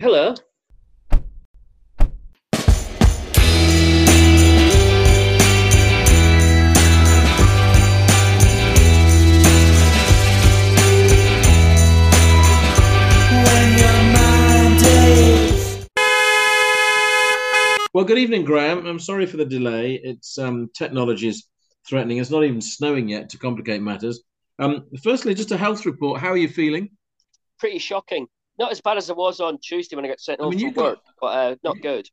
Hello. 0.00 0.32
Well, 17.92 18.04
good 18.04 18.18
evening, 18.18 18.44
Graham. 18.44 18.86
I'm 18.86 19.00
sorry 19.00 19.26
for 19.26 19.36
the 19.36 19.44
delay. 19.44 19.94
It's 20.04 20.38
um, 20.38 20.70
technology 20.76 21.26
is 21.26 21.48
threatening. 21.88 22.18
It's 22.18 22.30
not 22.30 22.44
even 22.44 22.60
snowing 22.60 23.08
yet 23.08 23.30
to 23.30 23.38
complicate 23.38 23.82
matters. 23.82 24.22
Um, 24.60 24.84
firstly, 25.02 25.34
just 25.34 25.50
a 25.50 25.56
health 25.56 25.84
report. 25.84 26.20
How 26.20 26.28
are 26.28 26.36
you 26.36 26.48
feeling? 26.48 26.90
Pretty 27.58 27.80
shocking. 27.80 28.28
Not 28.58 28.72
as 28.72 28.80
bad 28.80 28.96
as 28.98 29.10
it 29.10 29.16
was 29.16 29.40
on 29.40 29.58
Tuesday 29.58 29.96
when 29.96 30.04
I 30.04 30.08
got 30.08 30.20
sent 30.20 30.40
I 30.40 30.44
home 30.44 30.50
mean, 30.50 30.72
from 30.72 30.74
got- 30.74 30.84
work, 30.84 30.98
but 31.20 31.26
uh, 31.28 31.56
not 31.64 31.80
good. 31.80 32.08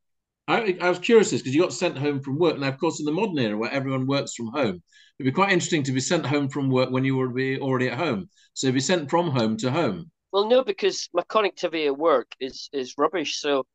I, 0.48 0.78
I 0.80 0.90
was 0.90 1.00
curious 1.00 1.32
because 1.32 1.56
you 1.56 1.62
got 1.62 1.74
sent 1.74 1.98
home 1.98 2.22
from 2.22 2.38
work. 2.38 2.60
Now, 2.60 2.68
of 2.70 2.78
course, 2.80 3.00
in 3.00 3.06
the 3.06 3.12
modern 3.12 3.40
era 3.40 3.58
where 3.58 3.72
everyone 3.72 4.06
works 4.06 4.36
from 4.36 4.48
home, 4.48 4.84
it'd 5.20 5.26
be 5.26 5.32
quite 5.32 5.52
interesting 5.52 5.84
to 5.84 5.92
be 5.92 6.00
sent 6.00 6.26
home 6.26 6.50
from 6.50 6.70
work 6.70 6.92
when 6.92 7.04
you 7.04 7.18
would 7.18 7.34
be 7.34 7.60
already 7.60 7.90
at 7.90 7.98
home. 7.98 8.30
So, 8.54 8.72
be 8.72 8.80
sent 8.80 9.10
from 9.10 9.32
home 9.32 9.58
to 9.58 9.72
home. 9.72 10.12
Well, 10.32 10.48
no, 10.48 10.64
because 10.64 11.10
my 11.14 11.24
connectivity 11.24 11.88
at 11.88 11.98
work 11.98 12.32
is 12.40 12.70
is 12.74 12.98
rubbish, 12.98 13.40
so 13.40 13.66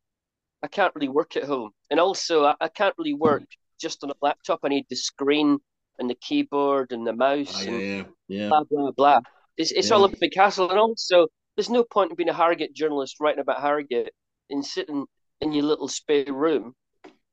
I 0.63 0.69
can't 0.69 0.95
really 0.95 1.09
work 1.09 1.37
at 1.37 1.45
home. 1.45 1.73
And 1.91 2.01
also, 2.01 2.45
I, 2.45 2.57
I 2.61 2.69
can't 2.69 2.95
really 2.99 3.15
work 3.15 3.45
just 3.81 4.05
on 4.05 4.11
a 4.11 4.15
laptop. 4.23 4.61
I 4.65 4.69
need 4.69 4.87
the 4.91 4.97
screen 4.97 5.59
and 5.99 6.11
the 6.11 6.17
keyboard 6.17 6.93
and 6.93 7.07
the 7.07 7.15
mouse 7.15 7.55
Oh, 7.57 7.63
yeah, 7.63 7.71
and 7.71 7.83
yeah, 7.89 8.05
yeah. 8.29 8.49
blah 8.51 8.65
blah 8.71 8.91
blah. 8.93 9.21
It's 9.57 9.73
it's 9.73 9.91
all 9.93 10.05
a 10.05 10.11
Yeah. 10.11 10.17
big 10.21 10.35
hassle, 10.37 10.71
and 10.71 10.79
also 10.79 11.29
there's 11.57 11.71
no 11.71 11.85
point 11.85 12.11
in 12.11 12.17
being 12.17 12.29
a 12.29 12.35
Harrogate 12.35 12.75
journalist 12.75 13.17
writing 13.21 13.41
about 13.41 13.61
Harrogate 13.61 14.11
and 14.49 14.65
sitting 14.65 15.07
in 15.41 15.53
your 15.53 15.65
little 15.65 15.89
spare 15.89 16.33
room 16.33 16.75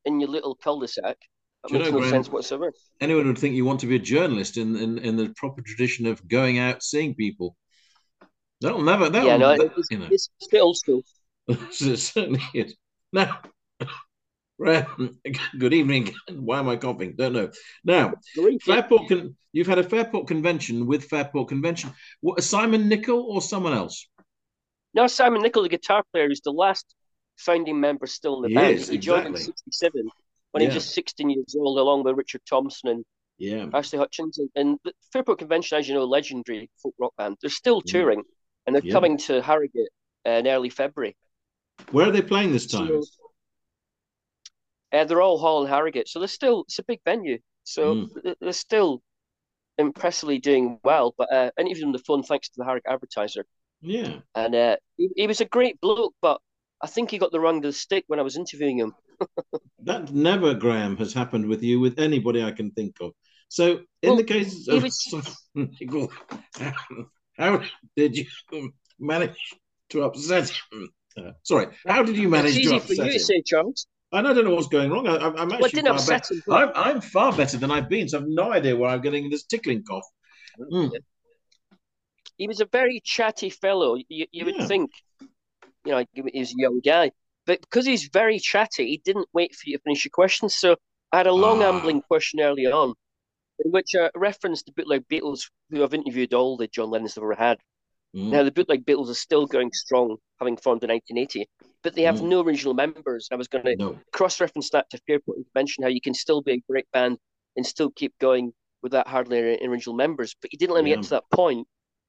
in 0.05 0.19
your 0.19 0.29
little 0.29 0.55
cul-de-sac. 0.55 1.17
That 1.63 1.71
makes 1.71 1.85
know, 1.85 1.91
no 1.91 1.97
Graham, 1.99 2.11
sense 2.11 2.29
whatsoever. 2.29 2.71
Anyone 3.01 3.27
would 3.27 3.37
think 3.37 3.55
you 3.55 3.65
want 3.65 3.79
to 3.81 3.87
be 3.87 3.95
a 3.95 3.99
journalist 3.99 4.57
in, 4.57 4.75
in, 4.75 4.97
in 4.99 5.17
the 5.17 5.33
proper 5.35 5.61
tradition 5.61 6.05
of 6.05 6.25
going 6.27 6.59
out 6.59 6.83
seeing 6.83 7.15
people. 7.15 7.55
That'll 8.61 8.81
never, 8.81 9.09
that'll, 9.09 9.27
Yeah, 9.27 9.37
no, 9.37 9.57
that- 9.57 9.73
it's, 9.77 9.91
you 9.91 9.99
know. 9.99 10.07
it's 10.09 10.29
bit 10.49 10.61
old 10.61 10.77
school. 10.77 11.01
it 11.47 11.97
certainly 11.99 12.41
is. 12.53 12.75
Now, 13.13 13.39
good 14.59 15.73
evening. 15.73 16.13
Why 16.31 16.59
am 16.59 16.69
I 16.69 16.77
coughing? 16.77 17.13
Don't 17.15 17.33
know. 17.33 17.51
Now, 17.83 18.13
Fairport, 18.63 19.07
con- 19.07 19.35
you've 19.53 19.67
had 19.67 19.77
a 19.77 19.83
Fairport 19.83 20.27
convention 20.27 20.87
with 20.87 21.05
Fairport 21.05 21.49
Convention. 21.49 21.91
What, 22.21 22.43
Simon 22.43 22.89
Nicol 22.89 23.21
or 23.29 23.41
someone 23.41 23.73
else? 23.73 24.07
No, 24.95 25.05
Simon 25.07 25.41
Nicol, 25.43 25.63
the 25.63 25.69
guitar 25.69 26.03
player, 26.11 26.31
is 26.31 26.41
the 26.43 26.51
last 26.51 26.85
founding 27.37 27.79
member 27.79 28.07
still 28.07 28.37
in 28.37 28.41
the 28.43 28.47
He 28.49 28.55
band. 28.55 28.75
is, 28.77 28.87
he 28.87 28.97
joined 28.97 29.27
in 29.27 29.33
exactly. 29.33 29.53
'67 29.69 30.09
when 30.51 30.61
he 30.61 30.67
was 30.67 30.73
just 30.75 30.93
16 30.95 31.29
years 31.29 31.55
old, 31.55 31.77
along 31.77 32.03
with 32.03 32.15
Richard 32.17 32.41
Thompson 32.49 32.89
and 32.89 33.05
Yeah. 33.37 33.67
Ashley 33.73 33.99
Hutchings. 33.99 34.39
And, 34.39 34.49
and 34.55 34.79
the 34.83 34.91
Fairport 35.13 35.37
Convention, 35.37 35.77
as 35.77 35.87
you 35.87 35.93
know, 35.93 36.05
legendary 36.05 36.71
folk 36.81 36.95
rock 36.97 37.13
band. 37.15 37.37
They're 37.41 37.51
still 37.51 37.81
Mm. 37.83 37.85
touring, 37.91 38.23
and 38.65 38.75
they're 38.75 38.83
Yeah. 38.83 38.93
coming 38.93 39.17
to 39.17 39.39
Harrogate 39.43 39.89
uh, 40.25 40.31
in 40.31 40.47
early 40.47 40.71
February. 40.71 41.15
Where 41.91 42.07
are 42.07 42.11
they 42.11 42.23
playing 42.23 42.53
this 42.53 42.65
time? 42.65 42.87
So, 42.87 43.03
uh, 44.93 45.03
they're 45.05 45.21
all 45.21 45.37
Hall 45.37 45.61
and 45.61 45.69
Harrogate, 45.69 46.07
so 46.07 46.19
they're 46.19 46.27
still 46.27 46.61
it's 46.67 46.79
a 46.79 46.83
big 46.83 46.99
venue. 47.05 47.39
So 47.63 47.95
Mm. 47.95 48.35
they're 48.39 48.53
still 48.53 49.01
impressively 49.77 50.39
doing 50.39 50.79
well. 50.83 51.13
But 51.17 51.31
uh, 51.33 51.51
interviewed 51.59 51.83
them 51.85 51.91
the 51.91 51.99
fun 51.99 52.23
thanks 52.23 52.47
to 52.49 52.53
the 52.57 52.65
Harrogate 52.65 52.91
Advertiser. 52.91 53.45
yeah. 53.81 54.19
And 54.35 54.55
uh, 54.55 54.77
he, 54.97 55.09
he 55.15 55.27
was 55.27 55.41
a 55.41 55.45
great 55.45 55.79
bloke, 55.81 56.13
but 56.21 56.39
I 56.81 56.87
think 56.87 57.11
he 57.11 57.17
got 57.17 57.31
the 57.31 57.39
wrong 57.39 57.55
end 57.57 57.65
of 57.65 57.73
the 57.73 57.77
stick 57.77 58.03
when 58.07 58.19
I 58.19 58.23
was 58.23 58.37
interviewing 58.37 58.77
him. 58.79 58.93
That 59.83 60.11
never, 60.13 60.53
Graham, 60.53 60.97
has 60.97 61.13
happened 61.13 61.45
with 61.47 61.63
you 61.63 61.79
with 61.79 61.97
anybody 61.99 62.43
I 62.43 62.51
can 62.51 62.71
think 62.71 62.95
of. 62.99 63.11
So, 63.49 63.79
in 64.01 64.09
Well, 64.09 64.15
the 64.17 64.23
case 64.23 64.67
of 64.67 64.83
was- 64.83 65.47
how 67.37 67.61
did 67.95 68.17
you 68.17 68.25
manage 68.99 69.37
to 69.91 70.03
upset 70.03 70.49
him? 70.71 70.89
Uh, 71.17 71.31
sorry, 71.43 71.67
how 71.87 72.03
did 72.03 72.17
you 72.17 72.27
manage 72.29 72.57
it's 72.57 72.67
to 72.69 72.75
upset 72.75 72.97
you 72.97 73.03
to 73.05 73.11
him? 73.13 73.19
say, 73.19 73.41
Charles. 73.45 73.87
And 74.13 74.27
I 74.27 74.33
don't 74.33 74.45
know 74.45 74.55
what's 74.55 74.67
going 74.67 74.89
wrong. 74.89 75.07
I, 75.07 75.17
I'm 75.17 75.35
I'm 75.37 75.49
Well, 75.59 75.69
far 75.69 76.07
better. 76.07 76.35
I'm, 76.49 76.71
I'm 76.75 77.01
far 77.01 77.35
better 77.35 77.57
than 77.57 77.71
I've 77.71 77.89
been, 77.89 78.07
so 78.07 78.19
I've 78.19 78.27
no 78.27 78.53
idea 78.53 78.75
where 78.75 78.89
I'm 78.89 79.01
getting 79.01 79.29
this 79.29 79.43
tickling 79.43 79.83
cough. 79.83 80.05
Mm. 80.59 80.91
He 82.37 82.47
was 82.47 82.61
a 82.61 82.65
very 82.71 83.01
chatty 83.03 83.49
fellow. 83.49 83.95
You, 83.95 84.05
you 84.09 84.27
Yeah. 84.31 84.43
would 84.45 84.67
think, 84.67 84.91
you 85.85 85.91
know, 85.91 86.05
he 86.13 86.21
was 86.39 86.51
a 86.51 86.55
young 86.57 86.79
guy. 86.85 87.11
But 87.45 87.61
because 87.61 87.85
he's 87.85 88.09
very 88.13 88.39
chatty, 88.39 88.87
he 88.87 89.01
didn't 89.03 89.27
wait 89.33 89.55
for 89.55 89.69
you 89.69 89.77
to 89.77 89.83
finish 89.83 90.05
your 90.05 90.11
questions. 90.11 90.55
So 90.55 90.77
I 91.11 91.17
had 91.17 91.27
a 91.27 91.33
long, 91.33 91.61
Ah. 91.63 91.69
ambling 91.69 92.01
question 92.01 92.39
early 92.39 92.65
on, 92.65 92.93
in 93.63 93.71
which 93.71 93.89
I 93.95 94.09
referenced 94.15 94.65
the 94.67 94.71
bootleg 94.73 95.07
Beatles, 95.09 95.49
who 95.69 95.83
I've 95.83 95.93
interviewed 95.93 96.33
all 96.33 96.55
the 96.57 96.67
John 96.67 96.89
Lennon's 96.91 97.15
have 97.15 97.23
ever 97.23 97.35
had. 97.35 97.57
Mm. 98.15 98.29
Now, 98.31 98.43
the 98.43 98.51
bootleg 98.51 98.85
Beatles 98.85 99.09
are 99.09 99.13
still 99.15 99.45
going 99.47 99.71
strong, 99.73 100.17
having 100.39 100.55
formed 100.57 100.83
in 100.83 100.89
1980, 100.89 101.49
but 101.87 101.95
they 101.95 102.01
have 102.01 102.15
Mm. 102.17 102.27
no 102.27 102.41
original 102.41 102.73
members. 102.73 103.29
I 103.31 103.35
was 103.35 103.47
going 103.47 103.63
to 103.63 103.77
No. 103.77 103.97
cross 104.11 104.41
reference 104.41 104.69
that 104.71 104.89
to 104.89 104.97
Fairport 105.07 105.37
and 105.37 105.45
mention 105.55 105.83
how 105.83 105.87
you 105.89 106.01
can 106.01 106.13
still 106.13 106.41
be 106.41 106.51
a 106.51 106.61
great 106.69 106.85
band 106.91 107.17
and 107.55 107.65
still 107.65 107.89
keep 107.91 108.13
going 108.19 108.51
without 108.81 109.07
hardly 109.07 109.39
any 109.39 109.65
original 109.65 109.95
members. 109.95 110.35
But 110.41 110.51
he 110.51 110.57
didn't 110.57 110.75
let 110.75 110.83
me 110.83 110.89
Yeah. 110.89 110.97
get 110.97 111.03
to 111.03 111.09
that 111.11 111.23
point. 111.31 111.65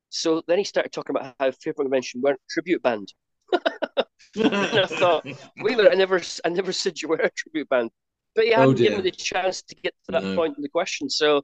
So 0.09 0.43
then 0.49 0.59
he 0.59 0.65
started 0.65 0.91
talking 0.91 1.15
about 1.15 1.37
how 1.39 1.53
Fairport 1.53 1.85
Convention 1.85 2.21
weren't 2.21 2.41
a 2.41 2.51
tribute 2.53 2.83
band. 2.83 3.13
And 4.35 4.81
I 4.81 4.87
thought, 4.87 5.25
minute, 5.57 5.93
I 5.93 5.95
never, 5.95 6.21
I 6.45 6.49
never 6.49 6.73
said 6.83 7.01
you 7.01 7.07
were 7.07 7.21
a 7.23 7.31
tribute 7.31 7.69
band. 7.69 7.91
But 8.35 8.47
he 8.47 8.55
Oh, 8.55 8.61
hadn't 8.63 8.79
dear. 8.79 8.91
given 8.91 9.05
me 9.05 9.11
the 9.13 9.17
chance 9.17 9.63
to 9.63 9.77
get 9.77 9.95
to 10.07 10.13
that 10.13 10.25
No. 10.25 10.35
point 10.35 10.57
in 10.57 10.63
the 10.65 10.69
question. 10.69 11.09
So 11.09 11.43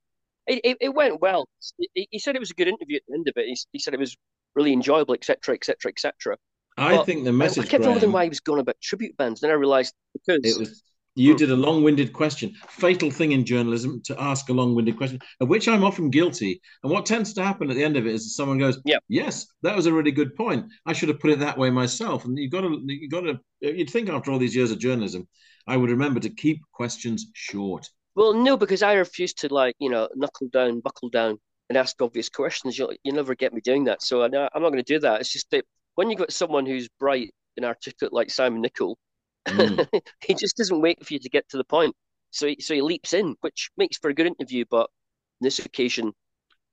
it, 0.48 0.60
it, 0.64 0.76
it 0.80 0.88
went 0.92 1.20
well. 1.20 1.48
He, 1.94 2.08
he 2.10 2.18
said 2.18 2.34
it 2.34 2.40
was 2.40 2.50
a 2.50 2.54
good 2.54 2.66
interview 2.66 2.96
at 2.96 3.02
the 3.06 3.14
end 3.14 3.28
of 3.28 3.34
it. 3.36 3.46
He, 3.46 3.56
he 3.74 3.78
said 3.78 3.94
it 3.94 4.00
was 4.00 4.16
really 4.56 4.72
enjoyable, 4.72 5.14
etc., 5.14 5.54
etc., 5.54 5.90
etc. 5.92 6.36
I 6.76 6.98
But 6.98 6.98
think 6.98 7.24
the 7.24 7.32
I, 7.40 7.46
I 7.58 7.64
message, 7.64 7.66
kept 7.66 7.86
wondering 7.86 8.12
why 8.12 8.24
he 8.24 8.28
was 8.28 8.40
going 8.40 8.60
about 8.60 8.80
tribute 8.80 9.16
bands. 9.16 9.40
Then 9.40 9.50
I 9.50 9.54
realised 9.54 9.94
because 10.12 10.40
it 10.42 10.56
was 10.58 10.82
you 11.16 11.32
Hmm. 11.32 11.36
did 11.36 11.50
a 11.50 11.56
long-winded 11.56 12.12
question. 12.12 12.52
Fatal 12.68 13.08
thing 13.08 13.30
in 13.30 13.44
journalism 13.44 14.00
to 14.04 14.20
ask 14.20 14.48
a 14.48 14.52
long-winded 14.52 14.96
question, 14.96 15.20
of 15.40 15.48
which 15.48 15.68
I'm 15.68 15.84
often 15.84 16.10
guilty. 16.10 16.60
And 16.82 16.90
what 16.90 17.06
tends 17.06 17.32
to 17.34 17.44
happen 17.44 17.70
at 17.70 17.76
the 17.76 17.84
end 17.84 17.96
of 17.96 18.04
it 18.04 18.14
is 18.14 18.34
someone 18.34 18.58
goes, 18.58 18.80
Yeah. 18.84 18.98
yes, 19.08 19.46
that 19.62 19.76
was 19.76 19.86
a 19.86 19.92
really 19.92 20.10
good 20.10 20.34
point. 20.34 20.66
I 20.86 20.92
should 20.92 21.08
have 21.08 21.20
put 21.20 21.30
it 21.30 21.38
that 21.38 21.56
way 21.56 21.70
myself." 21.70 22.24
And 22.24 22.36
you've 22.36 22.50
got 22.50 22.62
to, 22.62 22.80
you've 22.86 23.12
got 23.12 23.20
to, 23.22 23.38
you'd 23.60 23.90
think 23.90 24.08
after 24.08 24.32
all 24.32 24.40
these 24.40 24.56
years 24.56 24.72
of 24.72 24.78
journalism, 24.80 25.28
I 25.68 25.76
would 25.76 25.90
remember 25.90 26.18
to 26.20 26.30
keep 26.30 26.60
questions 26.72 27.26
short. 27.32 27.88
Well, 28.16 28.32
no, 28.34 28.56
because 28.56 28.82
I 28.82 28.94
refuse 28.94 29.34
to 29.34 29.52
like 29.52 29.74
you 29.78 29.90
know 29.90 30.08
knuckle 30.14 30.48
down, 30.48 30.80
buckle 30.80 31.08
down, 31.10 31.38
and 31.68 31.78
ask 31.78 32.00
obvious 32.00 32.28
questions. 32.28 32.78
You'll 32.78 32.92
you 33.02 33.12
never 33.12 33.34
get 33.34 33.52
me 33.52 33.60
doing 33.60 33.84
that. 33.84 34.02
So 34.02 34.22
I, 34.22 34.26
I'm 34.26 34.62
not 34.62 34.70
going 34.70 34.76
to 34.76 34.82
do 34.82 34.98
that. 35.00 35.20
It's 35.20 35.32
just 35.32 35.50
that 35.50 35.64
when 35.94 36.10
you've 36.10 36.18
got 36.18 36.32
someone 36.32 36.66
who's 36.66 36.88
bright 37.00 37.32
and 37.56 37.64
articulate 37.64 38.12
like 38.12 38.30
Simon 38.30 38.62
Nicol, 38.62 38.98
Mm. 39.46 39.86
he 40.26 40.34
just 40.34 40.56
doesn't 40.56 40.80
wait 40.80 41.04
for 41.04 41.12
you 41.12 41.20
to 41.20 41.28
get 41.28 41.48
to 41.50 41.56
the 41.56 41.64
point. 41.64 41.94
So 42.30 42.48
he, 42.48 42.60
so 42.60 42.74
he 42.74 42.82
leaps 42.82 43.12
in, 43.12 43.36
which 43.40 43.70
makes 43.76 43.96
for 43.98 44.10
a 44.10 44.14
good 44.14 44.26
interview. 44.26 44.64
But 44.70 44.82
on 44.82 45.42
this 45.42 45.58
occasion, 45.58 46.12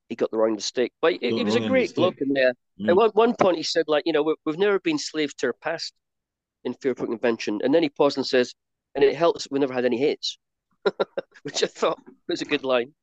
he 0.09 0.15
got 0.15 0.31
the 0.31 0.37
wrong 0.37 0.55
mistake. 0.55 0.91
But 1.01 1.13
he, 1.13 1.19
Got 1.19 1.31
he 1.31 1.37
the 1.37 1.43
was 1.43 1.55
a 1.55 1.59
wrong 1.59 1.63
end 1.63 1.65
of 1.65 1.71
great 1.71 1.89
the 1.89 1.95
bloke 1.95 2.21
in 2.21 2.33
there. 2.33 2.53
Mm. 2.79 2.89
At 2.89 2.95
one, 2.95 3.09
one 3.11 3.35
point, 3.35 3.57
he 3.57 3.63
said 3.63 3.85
like 3.87 4.03
you 4.05 4.13
know 4.13 4.23
we, 4.23 4.35
we've 4.45 4.57
never 4.57 4.79
been 4.79 4.97
slaves 4.97 5.33
to 5.35 5.47
our 5.47 5.53
past 5.53 5.93
in 6.63 6.73
Fairport 6.75 7.09
Convention, 7.09 7.59
and 7.63 7.73
then 7.73 7.83
he 7.83 7.89
paused 7.89 8.17
and 8.17 8.25
says, 8.25 8.53
and 8.95 9.03
it 9.03 9.15
helps 9.15 9.47
we 9.49 9.59
never 9.59 9.73
had 9.73 9.85
any 9.85 9.97
hits, 9.97 10.37
which 11.43 11.63
I 11.63 11.67
thought 11.67 11.99
was 12.27 12.41
a 12.41 12.45
good 12.45 12.63
line. 12.63 12.93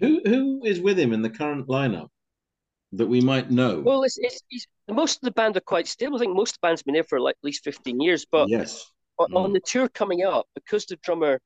Who 0.00 0.20
who 0.24 0.64
is 0.64 0.80
with 0.80 0.98
him 0.98 1.12
in 1.12 1.22
the 1.22 1.30
current 1.30 1.68
lineup 1.68 2.08
that 2.92 3.06
we 3.06 3.20
might 3.20 3.50
know? 3.50 3.80
Well, 3.80 4.02
it's, 4.02 4.18
it's, 4.18 4.40
it's 4.50 4.66
most 4.88 5.16
of 5.16 5.20
the 5.22 5.30
band 5.30 5.56
are 5.56 5.60
quite 5.60 5.86
stable. 5.86 6.16
I 6.16 6.20
think 6.20 6.34
most 6.34 6.50
of 6.50 6.54
the 6.60 6.66
band's 6.66 6.82
been 6.82 6.94
there 6.94 7.04
for 7.04 7.20
like 7.20 7.36
at 7.40 7.44
least 7.44 7.62
15 7.64 8.00
years. 8.00 8.26
But 8.30 8.48
yes. 8.48 8.90
on, 9.18 9.32
on 9.34 9.50
Mm. 9.50 9.54
the 9.54 9.60
tour 9.60 9.88
coming 9.88 10.24
up, 10.24 10.46
because 10.54 10.86
the 10.86 10.96
drummer 10.96 11.38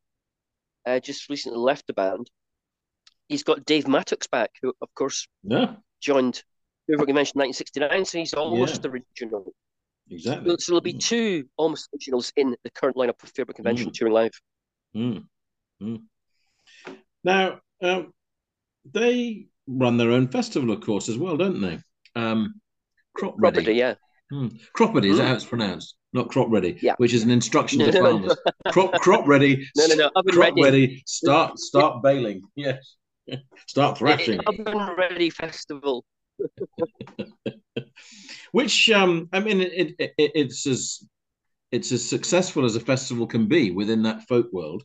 uh, 0.86 1.00
just 1.00 1.28
recently 1.28 1.58
left 1.58 1.86
the 1.86 1.92
band, 1.92 2.30
he's 3.28 3.42
got 3.42 3.64
Dave 3.64 3.84
Mattacks 3.84 4.30
back, 4.30 4.50
who, 4.62 4.72
of 4.80 4.88
course, 4.94 5.26
Yeah, 5.42 5.76
joined 6.00 6.42
Convention 6.88 7.40
in 7.40 7.48
1969. 7.50 8.04
So 8.04 8.18
he's 8.18 8.34
almost 8.34 8.84
original. 8.84 9.52
exactly. 10.10 10.50
So, 10.50 10.56
so 10.58 10.72
there'll 10.72 10.80
be 10.82 10.94
Mm. 10.94 11.00
two 11.00 11.48
almost 11.56 11.88
originals 11.94 12.32
in 12.36 12.56
the 12.64 12.70
current 12.70 12.96
lineup 12.96 13.22
of 13.22 13.30
Fairport 13.34 13.56
Convention 13.56 13.90
Mm. 13.90 13.94
touring 13.94 14.14
live. 14.14 14.32
Mm. 14.94 15.26
Mm. 15.82 16.02
Now, 17.24 17.60
um, 17.82 18.12
they 18.84 19.48
run 19.66 19.96
their 19.96 20.10
own 20.10 20.28
festival, 20.28 20.70
of 20.70 20.80
course, 20.80 21.08
as 21.08 21.18
well, 21.18 21.36
don't 21.36 21.60
they? 21.60 21.78
Um, 22.16 22.54
Crop 23.16 23.34
Ready. 23.38 23.56
Property, 23.56 23.74
yeah. 23.78 23.94
Mm. 24.32 24.58
Crop 24.72 24.94
Ready, 24.94 25.10
is 25.10 25.18
that 25.18 25.24
Mm. 25.24 25.28
how 25.28 25.34
it's 25.34 25.44
pronounced? 25.44 25.94
Not 26.12 26.28
Crop 26.28 26.48
Ready, 26.50 26.78
Yeah. 26.82 26.94
which 26.98 27.12
is 27.14 27.22
an 27.22 27.30
instruction 27.30 27.78
No, 27.80 27.86
to 27.86 27.92
no, 27.92 28.00
no. 28.00 28.10
farmers. 28.10 28.36
Crop, 28.72 28.92
crop 29.00 29.26
Ready. 29.28 29.66
No, 29.76 29.86
no, 29.86 29.94
no. 29.94 30.10
Oven 30.16 30.32
Crop 30.34 30.54
ready. 30.56 30.62
ready. 30.62 31.02
Start, 31.06 31.58
start 31.58 32.02
baling. 32.02 32.42
Yes. 32.56 32.96
Start 33.68 33.96
thrashing. 33.98 34.38
Oven 34.40 34.94
ready 34.98 35.30
festival. 35.30 36.04
which 38.52 38.90
um, 38.90 39.28
I 39.32 39.40
mean, 39.40 39.60
it, 39.62 39.94
it, 39.98 40.12
it's 40.18 40.66
as 40.66 40.98
it's 41.72 41.90
as 41.92 42.08
successful 42.08 42.64
as 42.64 42.76
a 42.76 42.80
festival 42.80 43.26
can 43.26 43.46
be 43.46 43.70
within 43.70 44.02
that 44.02 44.22
folk 44.28 44.52
world, 44.52 44.84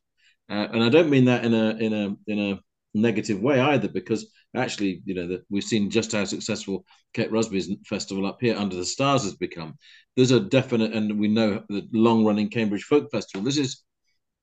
uh, 0.50 0.68
and 0.72 0.82
I 0.84 0.90
don't 0.90 1.10
mean 1.10 1.26
that 1.26 1.44
in 1.44 1.54
a 1.54 1.70
in 1.78 1.94
a 1.94 2.16
in 2.32 2.40
a 2.40 2.60
negative 2.94 3.40
way 3.40 3.60
either, 3.60 3.88
because 3.88 4.32
actually, 4.56 5.02
you 5.06 5.14
know, 5.14 5.28
that 5.28 5.44
we've 5.50 5.64
seen 5.64 5.90
just 5.90 6.12
how 6.12 6.26
successful 6.26 6.86
Kate 7.14 7.32
Rusby's 7.32 7.70
festival 7.86 8.26
up 8.26 8.40
here 8.42 8.56
under 8.56 8.76
the 8.76 8.86
stars 8.86 9.24
has 9.24 9.36
become. 9.36 9.76
There's 10.16 10.32
a 10.32 10.40
definite, 10.40 10.94
and 10.94 11.20
we 11.20 11.28
know 11.28 11.64
the 11.70 11.88
long 11.94 12.26
running 12.26 12.50
Cambridge 12.50 12.84
Folk 12.84 13.12
Festival. 13.12 13.44
This 13.44 13.58
is 13.58 13.84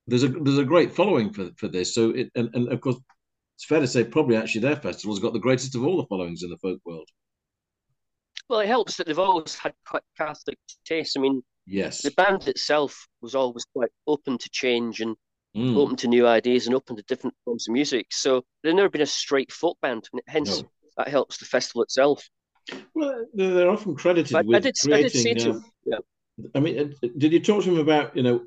there's 0.06 0.22
a 0.22 0.28
there's 0.28 0.58
a 0.58 0.64
great 0.64 0.92
following 0.92 1.32
for 1.32 1.50
for 1.56 1.68
this. 1.68 1.94
So 1.94 2.10
it 2.10 2.30
and, 2.34 2.50
and 2.54 2.72
of 2.72 2.80
course 2.80 2.96
it's 3.56 3.64
fair 3.64 3.80
to 3.80 3.86
say 3.86 4.04
probably 4.04 4.36
actually 4.36 4.60
their 4.62 4.76
festival's 4.76 5.18
got 5.18 5.32
the 5.32 5.38
greatest 5.38 5.74
of 5.74 5.84
all 5.84 5.96
the 5.96 6.06
followings 6.06 6.42
in 6.42 6.50
the 6.50 6.58
folk 6.58 6.80
world. 6.84 7.08
Well, 8.48 8.60
it 8.60 8.68
helps 8.68 8.96
that 8.96 9.06
they've 9.06 9.18
always 9.18 9.56
had 9.56 9.72
quite 9.86 10.04
Catholic 10.16 10.58
taste. 10.84 11.16
I 11.16 11.20
mean, 11.20 11.42
yes, 11.66 12.02
the 12.02 12.12
band 12.12 12.46
itself 12.46 13.08
was 13.20 13.34
always 13.34 13.64
quite 13.74 13.90
open 14.06 14.38
to 14.38 14.50
change 14.50 15.00
and 15.00 15.16
mm. 15.56 15.76
open 15.76 15.96
to 15.96 16.08
new 16.08 16.26
ideas 16.26 16.66
and 16.66 16.74
open 16.74 16.96
to 16.96 17.02
different 17.02 17.34
forms 17.44 17.68
of 17.68 17.72
music. 17.72 18.06
So 18.10 18.44
they've 18.62 18.74
never 18.74 18.90
been 18.90 19.02
a 19.02 19.06
straight 19.06 19.52
folk 19.52 19.78
band, 19.80 20.08
and 20.12 20.22
hence 20.26 20.62
no. 20.62 20.68
that 20.98 21.08
helps 21.08 21.38
the 21.38 21.44
festival 21.44 21.82
itself. 21.82 22.28
Well, 22.94 23.26
they're 23.34 23.70
often 23.70 23.94
credited 23.94 24.32
but 24.32 24.46
with 24.46 24.56
I 24.56 24.60
did, 24.60 24.76
creating. 24.80 25.26
I, 25.26 25.34
did 25.34 25.48
uh, 25.48 25.60
yeah. 25.84 25.98
I 26.54 26.60
mean, 26.60 26.78
uh, 26.78 27.08
did 27.16 27.32
you 27.32 27.40
talk 27.40 27.64
to 27.64 27.70
him 27.70 27.78
about 27.78 28.16
you 28.16 28.22
know 28.22 28.44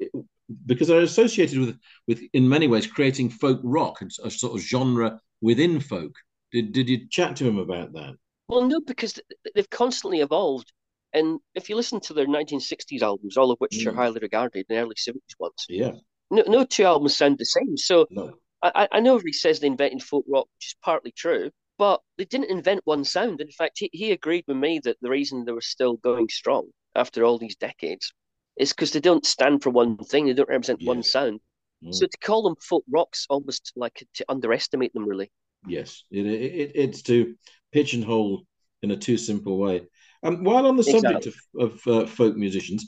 because 0.66 0.88
they're 0.88 1.02
associated 1.02 1.60
with 1.60 1.80
with 2.08 2.22
in 2.34 2.48
many 2.48 2.68
ways 2.68 2.88
creating 2.88 3.30
folk 3.30 3.60
rock, 3.64 4.02
a 4.02 4.30
sort 4.30 4.54
of 4.54 4.62
genre 4.62 5.20
within 5.42 5.80
folk. 5.80 6.16
Did 6.52 6.74
did 6.74 6.90
you 6.90 7.08
chat 7.10 7.36
to 7.38 7.48
him 7.48 7.58
about 7.58 7.94
that? 7.94 8.16
Well, 8.48 8.68
no, 8.68 8.80
because 8.82 9.20
they've 9.54 9.70
constantly 9.70 10.22
evolved. 10.22 10.72
And 11.14 11.40
if 11.56 11.70
you 11.70 11.76
listen 11.76 12.00
to 12.02 12.14
their 12.14 12.28
1960s 12.28 13.02
albums, 13.02 13.36
all 13.36 13.52
of 13.52 13.58
which 13.60 13.80
mm. 13.80 13.88
are 13.88 13.96
highly 13.96 14.20
regarded, 14.22 14.66
the 14.70 14.78
early 14.78 14.96
70s 14.96 15.16
ones, 15.40 15.66
yeah, 15.68 15.92
no, 16.32 16.44
no 16.48 16.66
two 16.66 16.84
albums 16.84 17.18
sound 17.18 17.38
the 17.38 17.46
same. 17.46 17.78
So 17.78 18.08
no. 18.10 18.34
I, 18.62 18.88
I 18.92 19.00
know 19.00 19.18
he 19.18 19.34
says 19.34 19.60
they 19.60 19.68
invented 19.68 20.04
folk 20.04 20.26
rock, 20.28 20.48
which 20.58 20.68
is 20.68 20.76
partly 20.84 21.12
true, 21.12 21.52
but 21.78 22.02
they 22.18 22.26
didn't 22.26 22.52
invent 22.52 22.82
one 22.84 23.06
sound. 23.06 23.42
In 23.42 23.52
fact, 23.52 23.78
he, 23.80 23.90
he 23.94 24.12
agreed 24.12 24.44
with 24.48 24.58
me 24.58 24.80
that 24.84 24.98
the 25.02 25.10
reason 25.10 25.46
they 25.46 25.54
were 25.54 25.62
still 25.62 25.96
going 25.98 26.28
strong 26.30 26.68
after 26.96 27.24
all 27.24 27.38
these 27.38 27.56
decades 27.56 28.12
is 28.58 28.74
because 28.74 28.92
they 28.92 29.00
don't 29.00 29.26
stand 29.26 29.64
for 29.64 29.70
one 29.70 29.98
thing. 29.98 30.26
They 30.26 30.34
don't 30.34 30.50
represent 30.50 30.84
one 30.84 31.04
sound. 31.04 31.40
Mm. 31.84 31.96
So 31.96 32.06
to 32.06 32.18
call 32.18 32.44
them 32.44 32.56
folk 32.62 32.84
rocks 32.92 33.26
almost 33.30 33.72
like 33.76 34.06
to 34.16 34.26
underestimate 34.28 34.94
them, 34.94 35.08
really. 35.08 35.32
Yes, 35.68 36.04
it, 36.12 36.26
it, 36.26 36.72
it's 36.76 37.02
to 37.04 37.36
pigeonhole 37.72 38.46
in 38.82 38.92
a 38.92 38.98
too 38.98 39.18
simple 39.18 39.58
way. 39.58 39.88
Um, 40.24 40.44
while 40.44 40.68
on 40.68 40.76
the 40.76 40.84
subject 40.84 41.28
exactly. 41.28 41.34
of, 41.60 41.88
of 41.88 41.88
uh, 41.88 42.06
folk 42.08 42.36
musicians, 42.36 42.86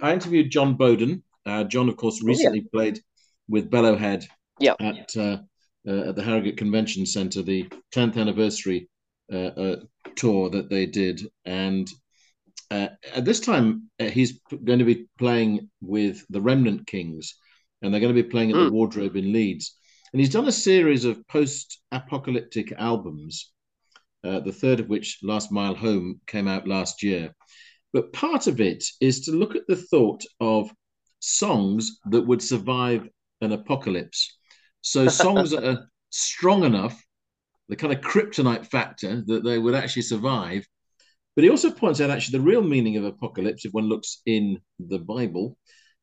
I 0.00 0.12
interviewed 0.12 0.50
Jon 0.50 0.74
Boden. 0.74 1.22
Uh, 1.44 1.64
Jon, 1.64 1.88
of 1.88 1.96
course, 1.96 2.22
recently 2.22 2.60
oh, 2.60 2.62
yeah. 2.64 2.68
played 2.72 3.00
with 3.48 3.70
Bellowhead 3.70 4.24
yeah. 4.60 4.74
at 4.80 5.16
uh, 5.16 5.38
uh, 5.86 6.08
at 6.08 6.16
the 6.16 6.22
Harrogate 6.22 6.56
Convention 6.56 7.04
Centre, 7.04 7.42
the 7.42 7.68
10th 7.92 8.16
anniversary 8.16 8.88
uh, 9.32 9.36
uh, 9.36 9.76
tour 10.14 10.48
that 10.50 10.70
they 10.70 10.86
did, 10.86 11.20
and 11.44 11.88
uh, 12.72 12.88
at 13.14 13.26
this 13.26 13.40
time, 13.40 13.90
uh, 14.00 14.04
he's 14.04 14.40
going 14.64 14.78
to 14.78 14.84
be 14.86 15.06
playing 15.18 15.68
with 15.82 16.24
the 16.30 16.40
Remnant 16.40 16.86
Kings, 16.86 17.34
and 17.82 17.92
they're 17.92 18.00
going 18.00 18.14
to 18.14 18.22
be 18.22 18.28
playing 18.28 18.50
at 18.50 18.56
mm. 18.56 18.64
the 18.64 18.68
hmm. 18.68 18.74
Wardrobe 18.74 19.16
in 19.16 19.30
Leeds. 19.30 19.76
And 20.12 20.20
he's 20.20 20.32
done 20.32 20.48
a 20.48 20.52
series 20.52 21.04
of 21.04 21.26
post-apocalyptic 21.28 22.72
albums, 22.78 23.52
uh, 24.24 24.40
the 24.40 24.52
third 24.52 24.80
of 24.80 24.88
which, 24.88 25.18
Last 25.22 25.52
Mile 25.52 25.74
Home, 25.74 26.20
came 26.26 26.48
out 26.48 26.66
last 26.66 27.02
year. 27.02 27.34
But 27.92 28.12
part 28.14 28.46
of 28.46 28.58
it 28.58 28.82
is 29.02 29.20
to 29.26 29.32
look 29.32 29.54
at 29.54 29.66
the 29.68 29.76
thought 29.76 30.22
of 30.40 30.72
songs 31.22 32.00
that 32.06 32.22
would 32.22 32.42
survive 32.42 33.08
an 33.40 33.52
apocalypse. 33.52 34.36
So 34.80 35.06
songs 35.06 35.50
that 35.52 35.64
are 35.64 35.88
strong 36.10 36.64
enough, 36.64 37.00
the 37.68 37.76
kind 37.76 37.92
of 37.92 38.00
kryptonite 38.00 38.66
factor 38.66 39.22
that 39.26 39.44
they 39.44 39.56
would 39.56 39.74
actually 39.74 40.02
survive, 40.02 40.66
but 41.36 41.44
he 41.44 41.50
also 41.50 41.70
points 41.70 42.00
out 42.00 42.10
actually 42.10 42.38
the 42.38 42.44
real 42.44 42.62
meaning 42.62 42.96
of 42.96 43.04
apocalypse, 43.04 43.64
if 43.64 43.72
one 43.72 43.88
looks 43.88 44.20
in 44.26 44.58
the 44.80 44.98
Bible, 44.98 45.56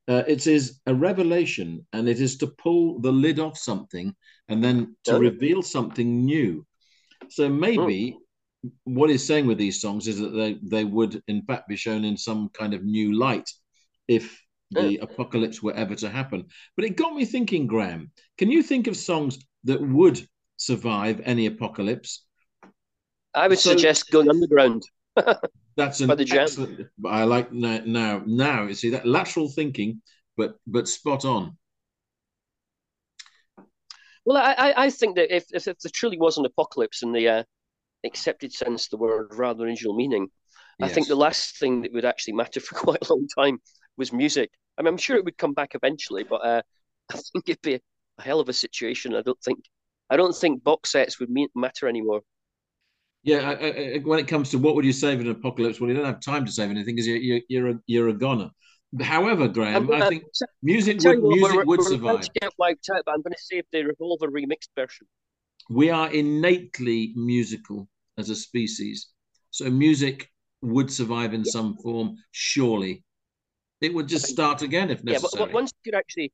uh, 0.07 0.23
it 0.25 0.47
is 0.47 0.79
a 0.87 0.95
revelation 0.95 1.85
and 1.91 2.07
it 2.07 2.19
is 2.21 2.37
to 2.37 2.47
pull 2.47 2.99
the 3.01 3.11
lid 3.11 3.39
off 3.39 3.57
something 3.57 4.15
and 4.47 4.63
then 4.63 4.95
to 5.03 5.11
yeah. 5.11 5.19
reveal 5.19 5.61
something 5.61 6.25
new. 6.25 6.65
So 7.29 7.49
maybe 7.49 8.17
mm. 8.65 8.71
what 8.85 9.09
he's 9.09 9.27
saying 9.27 9.45
with 9.47 9.57
these 9.57 9.81
songs 9.81 10.07
is 10.07 10.17
that 10.19 10.29
they, 10.29 10.57
they 10.63 10.85
would, 10.85 11.21
in 11.27 11.43
fact, 11.43 11.67
be 11.67 11.75
shown 11.75 12.05
in 12.05 12.17
some 12.17 12.49
kind 12.49 12.73
of 12.73 12.83
new 12.83 13.19
light 13.19 13.47
if 14.07 14.41
the 14.71 14.97
apocalypse 14.97 15.61
were 15.63 15.73
ever 15.73 15.95
to 15.95 16.09
happen. 16.09 16.45
But 16.75 16.85
it 16.85 16.95
got 16.95 17.15
me 17.15 17.25
thinking, 17.25 17.67
Graham, 17.67 18.11
can 18.37 18.51
you 18.51 18.61
think 18.61 18.87
of 18.87 18.95
songs 18.95 19.39
that 19.63 19.81
would 19.81 20.27
survive 20.57 21.21
any 21.23 21.47
apocalypse? 21.47 22.25
I 23.33 23.47
would 23.47 23.59
so, 23.59 23.71
suggest 23.71 24.11
going 24.11 24.29
underground. 24.29 24.83
That's 25.75 26.01
an 26.01 26.11
excellent. 26.11 26.87
I 27.05 27.23
like 27.23 27.51
now. 27.51 27.81
Now, 27.85 28.23
now 28.25 28.63
you 28.63 28.73
see 28.73 28.89
that 28.91 29.05
lateral 29.05 29.49
thinking, 29.49 30.01
but 30.35 30.55
but 30.67 30.87
spot 30.87 31.25
on. 31.25 31.57
Well, 34.25 34.37
I, 34.37 34.73
I 34.75 34.89
think 34.89 35.15
that 35.15 35.35
if, 35.35 35.45
if, 35.53 35.67
if 35.67 35.79
there 35.79 35.91
truly 35.91 36.19
was 36.19 36.37
an 36.37 36.45
apocalypse 36.45 37.01
in 37.01 37.13
the 37.13 37.27
uh, 37.27 37.43
accepted 38.05 38.53
sense 38.53 38.85
of 38.85 38.91
the 38.91 38.97
word 38.97 39.33
rather 39.33 39.59
than 39.59 39.69
original 39.69 39.95
meaning, 39.95 40.27
yes. 40.77 40.91
I 40.91 40.93
think 40.93 41.07
the 41.07 41.15
last 41.15 41.57
thing 41.57 41.81
that 41.81 41.93
would 41.93 42.05
actually 42.05 42.33
matter 42.33 42.59
for 42.59 42.75
quite 42.75 43.07
a 43.07 43.13
long 43.13 43.27
time 43.35 43.59
was 43.99 44.11
music. 44.11 44.49
I 44.77 44.81
mean, 44.81 44.87
I'm 44.87 44.97
sure 44.97 45.17
it 45.17 45.25
would 45.25 45.37
come 45.37 45.53
back 45.53 45.75
eventually, 45.75 46.23
but 46.23 46.43
uh, 46.43 46.61
I 47.13 47.17
think 47.17 47.47
it'd 47.47 47.61
be 47.61 47.75
a 47.75 47.81
hell 48.21 48.39
of 48.39 48.49
a 48.49 48.53
situation. 48.53 49.13
I 49.13 49.21
don't 49.21 49.39
think 49.41 49.59
I 50.09 50.17
don't 50.17 50.35
think 50.35 50.63
box 50.63 50.93
sets 50.93 51.19
would 51.19 51.29
mean, 51.29 51.49
matter 51.55 51.87
anymore. 51.87 52.21
Yeah, 53.21 53.49
I, 53.49 53.53
I, 53.53 53.97
when 53.99 54.17
it 54.17 54.27
comes 54.27 54.49
to 54.51 54.57
what 54.57 54.75
would 54.75 54.85
you 54.85 54.93
save 54.93 55.19
in 55.19 55.27
an 55.27 55.33
apocalypse, 55.33 55.79
well, 55.79 55.89
you 55.89 55.95
don't 55.95 56.05
have 56.05 56.21
time 56.21 56.45
to 56.45 56.51
save 56.51 56.71
anything 56.71 56.95
because 56.95 57.05
you're, 57.05 57.17
you're 57.17 57.41
you're 57.49 57.69
a 57.69 57.79
you're 57.85 58.09
a 58.09 58.13
goner. 58.13 58.49
However, 59.01 59.47
Graham, 59.47 59.91
I 59.91 60.09
think 60.09 60.23
music 60.63 60.99
would 61.03 61.21
what, 61.21 61.35
music 61.35 61.55
we're, 61.57 61.65
would 61.65 61.79
we're 61.79 61.89
survive. 61.89 62.21
To 62.21 62.31
get 62.41 62.51
wiped 62.57 62.89
out, 62.95 63.03
but 63.05 63.11
I'm 63.11 63.21
going 63.21 63.33
to 63.33 63.41
save 63.41 63.65
the 63.71 63.83
Revolver 63.83 64.29
remixed 64.29 64.69
version. 64.75 65.05
We 65.69 65.91
are 65.91 66.11
innately 66.11 67.13
musical 67.15 67.87
as 68.17 68.31
a 68.31 68.35
species, 68.35 69.09
so 69.51 69.69
music 69.69 70.31
would 70.61 70.91
survive 70.91 71.33
in 71.33 71.41
yeah. 71.41 71.51
some 71.51 71.77
form. 71.77 72.15
Surely, 72.31 73.03
it 73.81 73.93
would 73.93 74.07
just 74.07 74.27
start 74.27 74.61
again 74.61 74.89
if 74.89 75.03
necessary. 75.03 75.29
Yeah, 75.33 75.45
but 75.45 75.53
once 75.53 75.71
you 75.83 75.91
could 75.91 75.97
actually, 75.97 76.31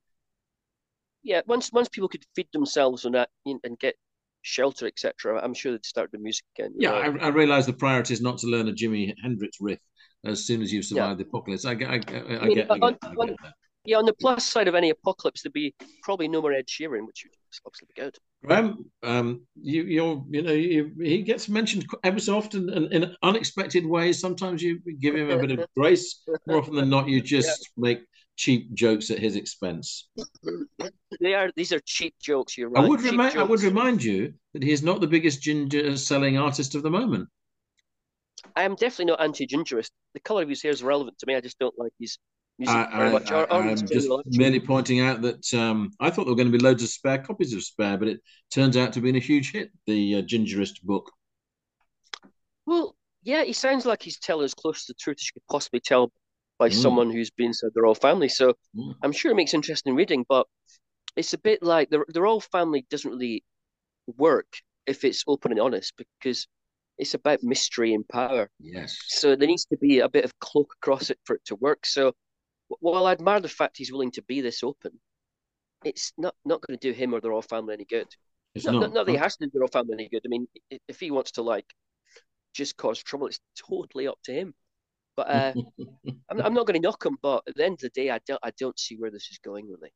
yeah, 1.24 1.42
once 1.46 1.72
once 1.72 1.90
people 1.90 2.10
could 2.10 2.24
feed 2.36 2.48
themselves 2.54 3.06
on 3.06 3.16
uh, 3.16 3.26
that 3.46 3.60
and 3.64 3.80
get 3.80 3.96
shelter, 4.42 4.88
etc. 4.88 5.40
I'm 5.44 5.54
sure 5.54 5.72
they'd 5.72 5.86
start 5.86 6.12
the 6.12 6.20
music 6.20 6.46
again. 6.58 6.74
Yeah, 6.78 6.92
I, 6.92 7.06
I 7.26 7.28
realise 7.30 7.66
the 7.66 7.74
priority 7.74 8.14
is 8.14 8.22
not 8.22 8.38
to 8.40 8.48
learn 8.48 8.68
a 8.68 8.72
Jimi 8.72 9.14
Hendrix 9.22 9.58
riff 9.60 9.80
as 10.24 10.46
soon 10.46 10.62
as 10.62 10.72
you've 10.72 10.86
survived 10.86 11.20
yeah. 11.20 11.24
the 11.24 11.30
apocalypse. 11.30 11.66
I, 11.66 11.72
I, 11.72 11.74
I, 11.74 11.78
I, 11.78 12.40
I 12.40 12.46
mean, 12.46 12.56
get, 12.56 12.70
on, 12.70 12.80
get, 12.80 13.00
on, 13.04 13.28
get 13.28 13.38
Yeah, 13.86 13.98
on 13.98 14.06
the 14.06 14.14
plus 14.14 14.46
side 14.46 14.68
of 14.68 14.76
any 14.76 14.90
apocalypse, 14.90 15.44
there'd 15.44 15.54
be 15.54 15.74
probably 16.02 16.28
no 16.28 16.42
more 16.42 16.54
Ed 16.54 16.68
Sheeran, 16.68 17.06
which 17.06 17.26
would 17.26 17.34
obviously 17.66 17.88
be 17.96 18.02
good. 18.02 18.18
Graham, 18.44 18.86
um, 19.04 19.42
you, 19.56 19.84
you're, 19.84 20.24
you 20.30 20.42
know, 20.42 20.52
you, 20.52 20.92
he 21.02 21.22
gets 21.22 21.50
mentioned 21.50 21.86
ever 22.04 22.20
so 22.20 22.38
often 22.38 22.70
and 22.70 22.92
in 22.92 23.16
unexpected 23.24 23.86
ways. 23.86 24.20
Sometimes 24.20 24.62
you 24.62 24.80
give 25.00 25.16
him 25.16 25.30
a 25.30 25.38
bit 25.38 25.60
of 25.60 25.68
grace. 25.78 26.24
More 26.48 26.60
often 26.60 26.76
than 26.76 26.90
not, 26.90 27.08
you 27.08 27.22
just 27.22 27.70
yeah. 27.78 27.82
make 27.82 28.00
cheap 28.36 28.74
jokes 28.74 29.12
at 29.12 29.20
his 29.20 29.36
expense. 29.36 30.10
They 31.22 31.34
are 31.34 31.52
these 31.56 31.72
are 31.72 31.80
cheap 31.86 32.16
jokes. 32.22 32.58
You're 32.58 32.70
right. 32.70 32.84
I 32.84 32.88
would 32.88 33.02
remind 33.02 33.38
I 33.38 33.44
would 33.44 33.62
remind 33.62 34.04
you 34.04 34.34
that 34.54 34.64
he 34.64 34.72
is 34.72 34.84
not 34.84 35.00
the 35.00 35.08
biggest 35.08 35.42
ginger 35.42 35.96
selling 35.98 36.38
artist 36.38 36.76
of 36.76 36.84
the 36.84 36.92
moment. 36.92 37.30
I 38.56 38.64
am 38.64 38.76
definitely 38.76 39.06
not 39.06 39.22
anti-gingerist. 39.22 39.90
The 40.14 40.20
color 40.20 40.44
of 40.44 40.50
his 40.50 40.62
hair 40.62 40.72
is 40.72 40.84
relevant 40.84 41.18
to 41.20 41.26
me. 41.26 41.36
I 41.36 41.42
just 41.42 41.58
don't 41.58 41.78
like 41.80 41.94
his 42.00 42.18
music 42.58 42.76
I, 42.76 42.98
very 42.98 43.12
much. 43.12 43.32
I, 43.32 43.46
am 43.50 43.76
just 43.76 44.10
merely 44.28 44.60
pointing 44.60 45.00
out 45.02 45.22
that 45.22 45.54
um, 45.54 45.92
I 46.00 46.10
thought 46.10 46.26
there 46.26 46.32
were 46.32 46.38
going 46.38 46.52
to 46.52 46.58
be 46.58 46.64
loads 46.64 46.84
of 46.84 46.90
spare 46.90 47.20
copies 47.20 47.54
of 47.54 47.64
Spare, 47.64 47.98
but 47.98 48.08
it 48.08 48.20
turns 48.52 48.78
out 48.78 48.94
to 48.94 49.02
be 49.02 49.16
a 49.16 49.20
huge 49.20 49.52
hit. 49.52 49.72
The 49.88 50.16
uh, 50.16 50.22
Gingerist 50.22 50.82
book. 50.84 51.12
Well, 52.66 52.96
yeah, 53.24 53.44
he 53.44 53.54
sounds 53.54 53.86
like 53.86 54.02
he's 54.02 54.20
telling 54.20 54.46
as 54.46 54.54
close 54.54 54.86
to 54.86 54.94
the 54.94 54.98
truth 55.00 55.18
as 55.20 55.28
you 55.28 55.34
could 55.34 55.52
possibly 55.52 55.80
tell 55.80 56.12
by 56.58 56.70
mm. 56.70 56.74
someone 56.74 57.12
who's 57.12 57.32
been 57.32 57.48
inside 57.48 57.72
the 57.76 57.82
royal 57.82 57.96
family. 57.96 58.30
So 58.30 58.54
mm. 58.76 58.94
I'm 59.04 59.12
sure 59.12 59.32
it 59.32 59.36
makes 59.36 59.54
interesting 59.54 59.96
reading, 59.96 60.26
but 60.28 60.48
it's 61.16 61.34
a 61.34 61.38
bit 61.38 61.64
like 61.64 61.90
the 61.90 62.04
the 62.10 62.22
royal 62.22 62.42
family 62.42 62.86
doesn't 62.90 63.10
really 63.10 63.44
work 64.18 64.48
if 64.86 65.04
it's 65.04 65.24
open 65.28 65.52
and 65.52 65.62
honest 65.62 65.94
because 65.98 66.48
it's 66.98 67.14
about 67.14 67.44
mystery 67.44 67.94
and 67.94 68.08
power. 68.08 68.50
Yes. 68.60 68.98
So 69.08 69.36
there 69.36 69.48
needs 69.48 69.66
to 69.66 69.78
be 69.78 70.00
a 70.00 70.10
bit 70.10 70.24
of 70.24 70.38
cloak 70.40 70.74
across 70.82 71.10
it 71.10 71.20
for 71.26 71.36
it 71.36 71.46
to 71.46 71.56
work. 71.56 71.86
So 71.86 72.14
while 72.68 73.06
I 73.06 73.12
admire 73.12 73.40
the 73.40 73.50
fact 73.50 73.78
he's 73.78 73.92
willing 73.92 74.12
to 74.12 74.24
be 74.24 74.42
this 74.42 74.64
open, 74.64 75.00
it's 75.84 76.14
not 76.18 76.36
not 76.46 76.62
going 76.62 76.78
to 76.78 76.88
do 76.88 76.94
him 76.94 77.14
or 77.14 77.22
the 77.22 77.30
royal 77.30 77.42
family 77.42 77.74
any 77.76 77.86
good. 77.86 78.08
It's 78.54 78.66
not, 78.66 78.76
not, 78.76 78.94
not 78.94 79.06
that 79.06 79.12
he 79.12 79.18
has 79.18 79.36
to 79.38 79.46
do 79.46 79.52
the 79.54 79.60
royal 79.60 79.68
family 79.68 79.94
any 79.94 80.10
good. 80.10 80.22
I 80.26 80.30
mean, 80.30 80.48
if 80.88 81.00
he 81.00 81.12
wants 81.12 81.32
to 81.34 81.42
like 81.42 81.66
just 82.56 82.78
cause 82.78 83.04
trouble. 83.04 83.28
It's 83.28 83.40
totally 83.70 84.08
up 84.08 84.18
to 84.24 84.34
him. 84.34 84.54
But 85.16 85.30
uh, 85.30 85.54
I'm, 86.32 86.42
I'm 86.42 86.54
not 86.54 86.66
going 86.66 86.82
to 86.82 86.86
knock 86.86 87.06
him. 87.06 87.18
But 87.22 87.44
at 87.48 87.56
the 87.56 87.66
end 87.66 87.74
of 87.74 87.80
the 87.82 87.90
day, 87.90 88.10
I 88.10 88.20
don't 88.28 88.40
I 88.42 88.52
don't 88.60 88.80
see 88.80 88.96
where 88.96 89.12
this 89.12 89.30
is 89.32 89.40
going 89.44 89.68
really. 89.70 89.94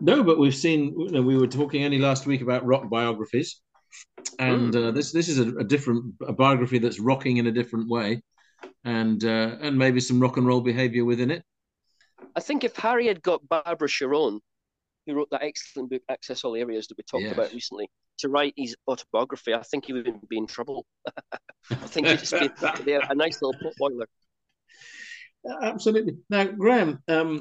No, 0.00 0.22
but 0.22 0.38
we've 0.38 0.54
seen. 0.54 0.94
You 0.98 1.10
know, 1.10 1.22
we 1.22 1.36
were 1.36 1.46
talking 1.46 1.84
only 1.84 1.98
last 1.98 2.26
week 2.26 2.42
about 2.42 2.66
rock 2.66 2.88
biographies, 2.88 3.60
and 4.38 4.72
mm. 4.72 4.88
uh, 4.88 4.90
this 4.90 5.12
this 5.12 5.28
is 5.28 5.38
a, 5.38 5.56
a, 5.56 5.64
different 5.64 6.14
a 6.26 6.32
biography 6.32 6.78
that's 6.78 7.00
rocking 7.00 7.36
in 7.38 7.46
a 7.46 7.52
different 7.52 7.88
way, 7.88 8.20
and 8.84 9.24
uh, 9.24 9.56
and 9.60 9.78
maybe 9.78 10.00
some 10.00 10.20
rock 10.20 10.36
and 10.36 10.46
roll 10.46 10.60
behaviour 10.60 11.04
within 11.04 11.30
it. 11.30 11.44
I 12.36 12.40
think 12.40 12.64
if 12.64 12.76
Harry 12.76 13.06
had 13.06 13.22
got 13.22 13.48
Barbara 13.48 13.88
Charone, 13.88 14.40
who 15.06 15.14
wrote 15.14 15.30
that 15.30 15.42
excellent 15.42 15.90
book 15.90 16.02
Access 16.10 16.44
All 16.44 16.54
Areas 16.54 16.86
that 16.88 16.98
we 16.98 17.04
talked 17.04 17.24
yes. 17.24 17.32
about 17.32 17.52
recently, 17.52 17.88
to 18.18 18.28
write 18.28 18.52
his 18.56 18.76
autobiography, 18.86 19.54
I 19.54 19.62
think 19.62 19.86
he 19.86 19.94
would 19.94 20.28
be 20.28 20.36
in 20.36 20.46
trouble. 20.46 20.84
I 21.70 21.74
think 21.74 22.08
he'd 22.08 22.18
just 22.18 22.32
be, 22.32 22.92
a, 22.92 23.14
nice 23.14 23.40
little 23.40 23.58
pot 23.62 23.72
boiler. 23.78 24.06
Absolutely. 25.62 26.18
Now, 26.28 26.44
Graham, 26.44 27.02
um, 27.08 27.40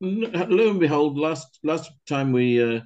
lo 0.00 0.70
and 0.70 0.80
behold, 0.80 1.18
last 1.18 1.58
last 1.62 1.90
time 2.08 2.32
we 2.32 2.62
uh, 2.62 2.80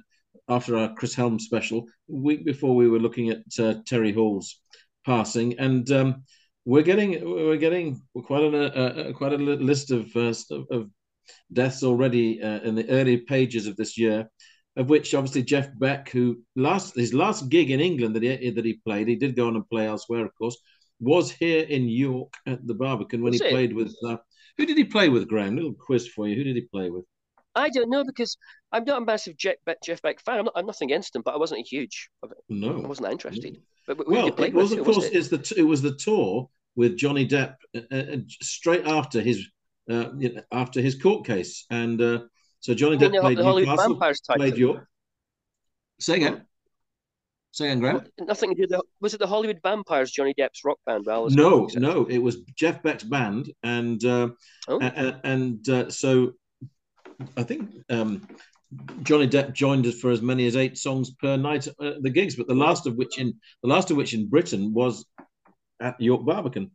after 0.49 0.77
our 0.77 0.93
Chris 0.95 1.15
Helme 1.15 1.39
special, 1.39 1.85
week 2.07 2.45
before 2.45 2.75
we 2.75 2.87
were 2.89 2.99
looking 2.99 3.29
at 3.29 3.43
uh, 3.59 3.75
Terry 3.85 4.11
Hall's 4.11 4.59
passing, 5.05 5.59
and 5.59 5.89
um, 5.91 6.23
we're 6.65 6.83
getting 6.83 7.23
we're 7.23 7.57
getting 7.57 8.01
quite 8.25 8.43
a, 8.43 9.09
a 9.09 9.13
quite 9.13 9.33
a 9.33 9.37
list 9.37 9.91
of 9.91 10.15
uh, 10.15 10.33
of 10.71 10.89
deaths 11.51 11.83
already 11.83 12.41
uh, 12.41 12.59
in 12.61 12.75
the 12.75 12.89
early 12.89 13.17
pages 13.17 13.67
of 13.67 13.75
this 13.75 13.97
year, 13.97 14.29
of 14.75 14.89
which 14.89 15.13
obviously 15.13 15.43
Jeff 15.43 15.69
Beck, 15.79 16.09
who 16.09 16.41
last 16.55 16.95
his 16.95 17.13
last 17.13 17.49
gig 17.49 17.71
in 17.71 17.79
England 17.79 18.15
that 18.15 18.23
he 18.23 18.49
that 18.49 18.65
he 18.65 18.79
played, 18.85 19.07
he 19.07 19.15
did 19.15 19.35
go 19.35 19.47
on 19.47 19.55
and 19.55 19.69
play 19.69 19.87
elsewhere, 19.87 20.25
of 20.25 20.35
course, 20.37 20.57
was 20.99 21.31
here 21.31 21.63
in 21.63 21.87
York 21.87 22.33
at 22.45 22.65
the 22.65 22.73
Barbican 22.73 23.21
when 23.21 23.31
was 23.31 23.41
he 23.41 23.47
it? 23.47 23.51
played 23.51 23.73
with. 23.73 23.95
Uh, 24.05 24.17
who 24.57 24.65
did 24.65 24.77
he 24.77 24.83
play 24.83 25.09
with, 25.09 25.27
Graham? 25.27 25.55
Little 25.55 25.73
quiz 25.73 26.07
for 26.07 26.27
you. 26.27 26.35
Who 26.35 26.43
did 26.43 26.55
he 26.55 26.63
play 26.63 26.89
with? 26.89 27.05
I 27.55 27.69
don't 27.69 27.89
know 27.89 28.03
because 28.03 28.37
I'm 28.71 28.83
not 28.83 29.01
a 29.01 29.05
massive 29.05 29.37
Jeff 29.37 29.55
Beck, 29.65 29.77
Jeff 29.83 30.01
Beck 30.01 30.21
fan. 30.21 30.39
I'm, 30.39 30.45
not, 30.45 30.53
I'm 30.55 30.65
nothing 30.65 30.89
against 30.89 31.15
him, 31.15 31.21
but 31.23 31.33
I 31.33 31.37
wasn't 31.37 31.61
a 31.61 31.63
huge. 31.63 32.09
No, 32.49 32.83
I 32.83 32.87
wasn't 32.87 33.07
that 33.07 33.11
interested. 33.11 33.53
No. 33.87 33.95
But, 33.95 34.07
well, 34.07 34.27
it 34.27 34.53
was 34.53 34.73
of 34.73 34.83
course. 34.83 35.05
It? 35.05 35.29
the 35.29 35.53
it 35.57 35.63
was 35.63 35.81
the 35.81 35.95
tour 35.95 36.49
with 36.75 36.97
Johnny 36.97 37.27
Depp 37.27 37.55
uh, 37.75 37.79
uh, 37.91 38.17
straight 38.41 38.85
after 38.85 39.21
his 39.21 39.47
uh, 39.89 40.09
after 40.51 40.81
his 40.81 40.95
court 41.01 41.25
case, 41.25 41.65
and 41.69 42.01
uh, 42.01 42.19
so 42.59 42.73
Johnny 42.73 42.97
Depp 42.97 43.19
played 43.19 43.37
Newcastle, 43.37 43.99
played 44.35 44.57
York. 44.57 44.87
Say 45.99 46.15
again. 46.15 46.45
Say 47.51 47.65
again, 47.65 47.79
Graham. 47.79 48.01
Nothing 48.19 48.55
to 48.55 48.67
do. 48.67 48.75
With, 48.75 48.85
was 49.01 49.13
it 49.13 49.19
the 49.19 49.27
Hollywood 49.27 49.59
Vampires? 49.63 50.11
Johnny 50.11 50.33
Depp's 50.37 50.63
rock 50.63 50.77
band? 50.85 51.05
Well, 51.07 51.29
no, 51.29 51.67
no, 51.73 52.05
it 52.05 52.19
was 52.19 52.41
Jeff 52.55 52.83
Beck's 52.83 53.03
band, 53.03 53.51
and 53.63 54.03
uh, 54.05 54.29
oh. 54.67 54.79
and, 54.79 55.19
and 55.23 55.69
uh, 55.69 55.89
so 55.89 56.33
I 57.35 57.43
think 57.43 57.71
um, 57.89 58.27
Johnny 59.03 59.27
Depp 59.27 59.53
joined 59.53 59.87
us 59.87 59.99
for 59.99 60.11
as 60.11 60.21
many 60.21 60.45
as 60.45 60.55
eight 60.55 60.77
songs 60.77 61.11
per 61.11 61.37
night 61.37 61.67
at 61.67 62.03
the 62.03 62.09
gigs, 62.09 62.35
but 62.35 62.47
the 62.47 62.55
last 62.55 62.85
of 62.85 62.95
which 62.95 63.17
in 63.17 63.33
the 63.63 63.69
last 63.69 63.89
of 63.91 63.97
which 63.97 64.13
in 64.13 64.29
Britain 64.29 64.73
was 64.73 65.05
at 65.79 65.99
York 65.99 66.25
Barbican. 66.25 66.71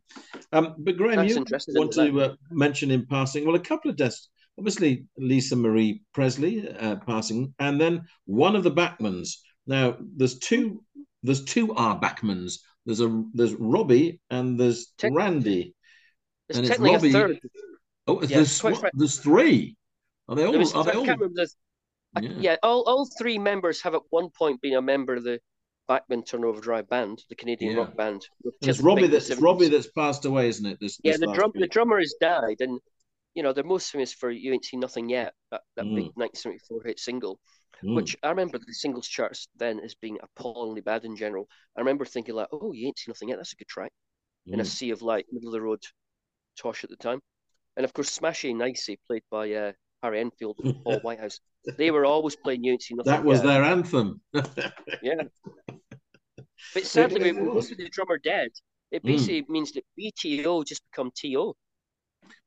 Um, 0.53 0.75
but 0.79 0.97
Graham, 0.97 1.17
That's 1.17 1.67
you 1.69 1.75
want 1.75 1.93
to 1.93 2.21
uh, 2.21 2.35
mention 2.51 2.91
in 2.91 3.07
passing, 3.07 3.45
well, 3.45 3.57
a 3.57 3.61
couple 3.61 3.91
of 3.91 3.97
deaths. 3.97 4.29
Obviously, 4.59 5.07
Lisa 5.17 5.57
Marie 5.57 6.03
Presley 6.13 6.69
uh, 6.69 6.97
passing, 6.97 7.55
and 7.59 7.81
then 7.81 8.05
one 8.27 8.55
of 8.55 8.63
the 8.63 8.71
Bachmans. 8.71 9.37
Now, 9.67 9.97
there's 10.17 10.39
two. 10.39 10.85
There's 11.23 11.45
two 11.45 11.75
R 11.75 11.99
Bachmans. 11.99 12.59
There's 12.85 13.01
a 13.01 13.25
there's 13.33 13.55
Robbie 13.55 14.21
and 14.29 14.59
there's 14.59 14.93
Te- 14.99 15.09
Randy. 15.11 15.75
There's 16.49 16.59
and 16.59 16.69
it's 16.69 16.79
Robbie. 16.79 17.11
A 17.11 17.13
third. 17.13 17.41
Oh, 18.07 18.21
yeah, 18.23 18.37
there's 18.39 18.63
what, 18.63 18.91
there's 18.95 19.19
three. 19.21 19.77
Are 20.29 20.37
they 20.37 20.45
all? 20.45 20.77
Are 20.77 20.85
they 20.85 20.93
all? 20.93 21.07
Yeah. 22.21 22.31
yeah, 22.39 22.57
all, 22.63 22.83
all 22.83 23.09
three 23.19 23.39
members 23.39 23.81
have 23.83 23.95
at 23.95 24.03
one 24.11 24.29
point 24.29 24.61
been 24.61 24.75
a 24.75 24.83
member 24.83 25.15
of 25.15 25.25
the 25.25 25.41
Bachman-Turner 25.89 26.47
Overdrive 26.47 26.89
band, 26.89 27.23
the 27.29 27.35
Canadian 27.35 27.73
yeah. 27.73 27.79
rock 27.79 27.97
band. 27.97 28.27
It's 28.61 28.81
Robbie 28.81 29.09
that's 29.09 29.35
Robbie 29.37 29.69
that's 29.69 29.89
passed 29.89 30.25
away, 30.25 30.49
isn't 30.49 30.67
it? 30.67 30.79
This, 30.81 30.99
yeah, 31.03 31.17
the 31.17 31.33
drum 31.33 31.53
the 31.55 31.67
drummer 31.67 31.99
has 31.99 32.15
died, 32.21 32.61
and 32.61 32.81
you 33.35 33.43
know 33.43 33.53
they're 33.53 33.65
most 33.65 33.91
famous 33.91 34.13
for 34.13 34.31
"You 34.31 34.53
Ain't 34.53 34.65
Seen 34.65 34.81
Nothing 34.81 35.09
Yet," 35.09 35.35
that, 35.51 35.63
that 35.77 35.85
mm. 35.85 35.97
big 35.97 36.11
1974 36.15 36.83
hit 36.85 37.01
single, 37.01 37.39
mm. 37.83 37.95
which 37.95 38.17
I 38.23 38.29
remember 38.29 38.59
the 38.59 38.73
singles 38.73 39.09
charts 39.09 39.49
then 39.57 39.81
as 39.81 39.95
being 39.95 40.19
appallingly 40.23 40.83
bad 40.83 41.05
in 41.05 41.17
general. 41.17 41.49
I 41.77 41.81
remember 41.81 42.05
thinking 42.05 42.35
like, 42.35 42.49
"Oh, 42.53 42.73
You 42.73 42.87
Ain't 42.87 42.99
Seen 42.99 43.11
Nothing 43.11 43.29
Yet," 43.31 43.37
that's 43.37 43.53
a 43.53 43.57
good 43.57 43.69
track. 43.69 43.93
Mm. 44.49 44.55
In 44.55 44.61
a 44.61 44.65
mm. 44.65 44.67
sea 44.67 44.91
of 44.91 45.03
light, 45.03 45.27
middle 45.33 45.49
of 45.49 45.53
the 45.55 45.61
road, 45.61 45.83
Tosh 46.57 46.85
at 46.85 46.91
the 46.91 46.97
time, 46.97 47.21
and 47.77 47.85
of 47.85 47.93
course 47.93 48.19
Smashy 48.19 48.55
Nicey, 48.55 48.99
played 49.07 49.23
by 49.31 49.53
uh, 49.53 49.73
Harry 50.03 50.21
Enfield 50.21 50.59
and 50.63 50.83
Paul 50.83 51.01
Whitehouse. 51.03 51.41
They 51.79 51.91
were 51.91 52.05
always 52.05 52.35
playing 52.37 52.65
You 52.65 52.73
Ain't 52.73 52.83
Seen 52.83 52.97
Nothing. 52.97 53.13
That 53.13 53.25
was 53.25 53.43
their 53.43 53.63
anthem. 53.63 54.21
yeah, 55.03 55.23
but 56.75 56.85
sadly, 56.85 57.33
with 57.33 57.77
the 57.77 57.89
drummer 57.89 58.19
dead, 58.19 58.51
it 58.91 59.03
hmm. 59.03 59.09
basically 59.09 59.43
mm. 59.43 59.49
means 59.49 59.73
that 59.73 59.85
BTO 59.99 60.67
just 60.67 60.83
become 60.91 61.11
TO. 61.15 61.55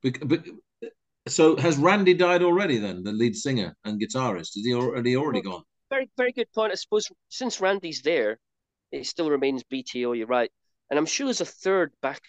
But, 0.02 0.28
but, 0.28 0.44
so 1.28 1.56
has 1.56 1.76
Randy 1.76 2.14
died 2.14 2.42
already? 2.42 2.78
Then 2.78 3.02
the 3.02 3.12
lead 3.12 3.36
singer 3.36 3.76
and 3.84 4.00
guitarist 4.00 4.56
is 4.56 4.64
he 4.64 4.74
already 4.74 5.16
already 5.16 5.42
well, 5.44 5.58
gone? 5.58 5.64
Very 5.90 6.10
very 6.16 6.32
good 6.32 6.50
point. 6.54 6.72
I 6.72 6.76
suppose 6.76 7.08
since 7.28 7.60
Randy's 7.60 8.02
there, 8.02 8.38
it 8.92 9.06
still 9.06 9.30
remains 9.30 9.62
BTO. 9.64 10.16
You're 10.16 10.26
right, 10.26 10.50
and 10.90 10.98
I'm 10.98 11.06
sure 11.06 11.26
there's 11.26 11.40
a 11.40 11.44
third 11.44 11.92
back. 12.00 12.20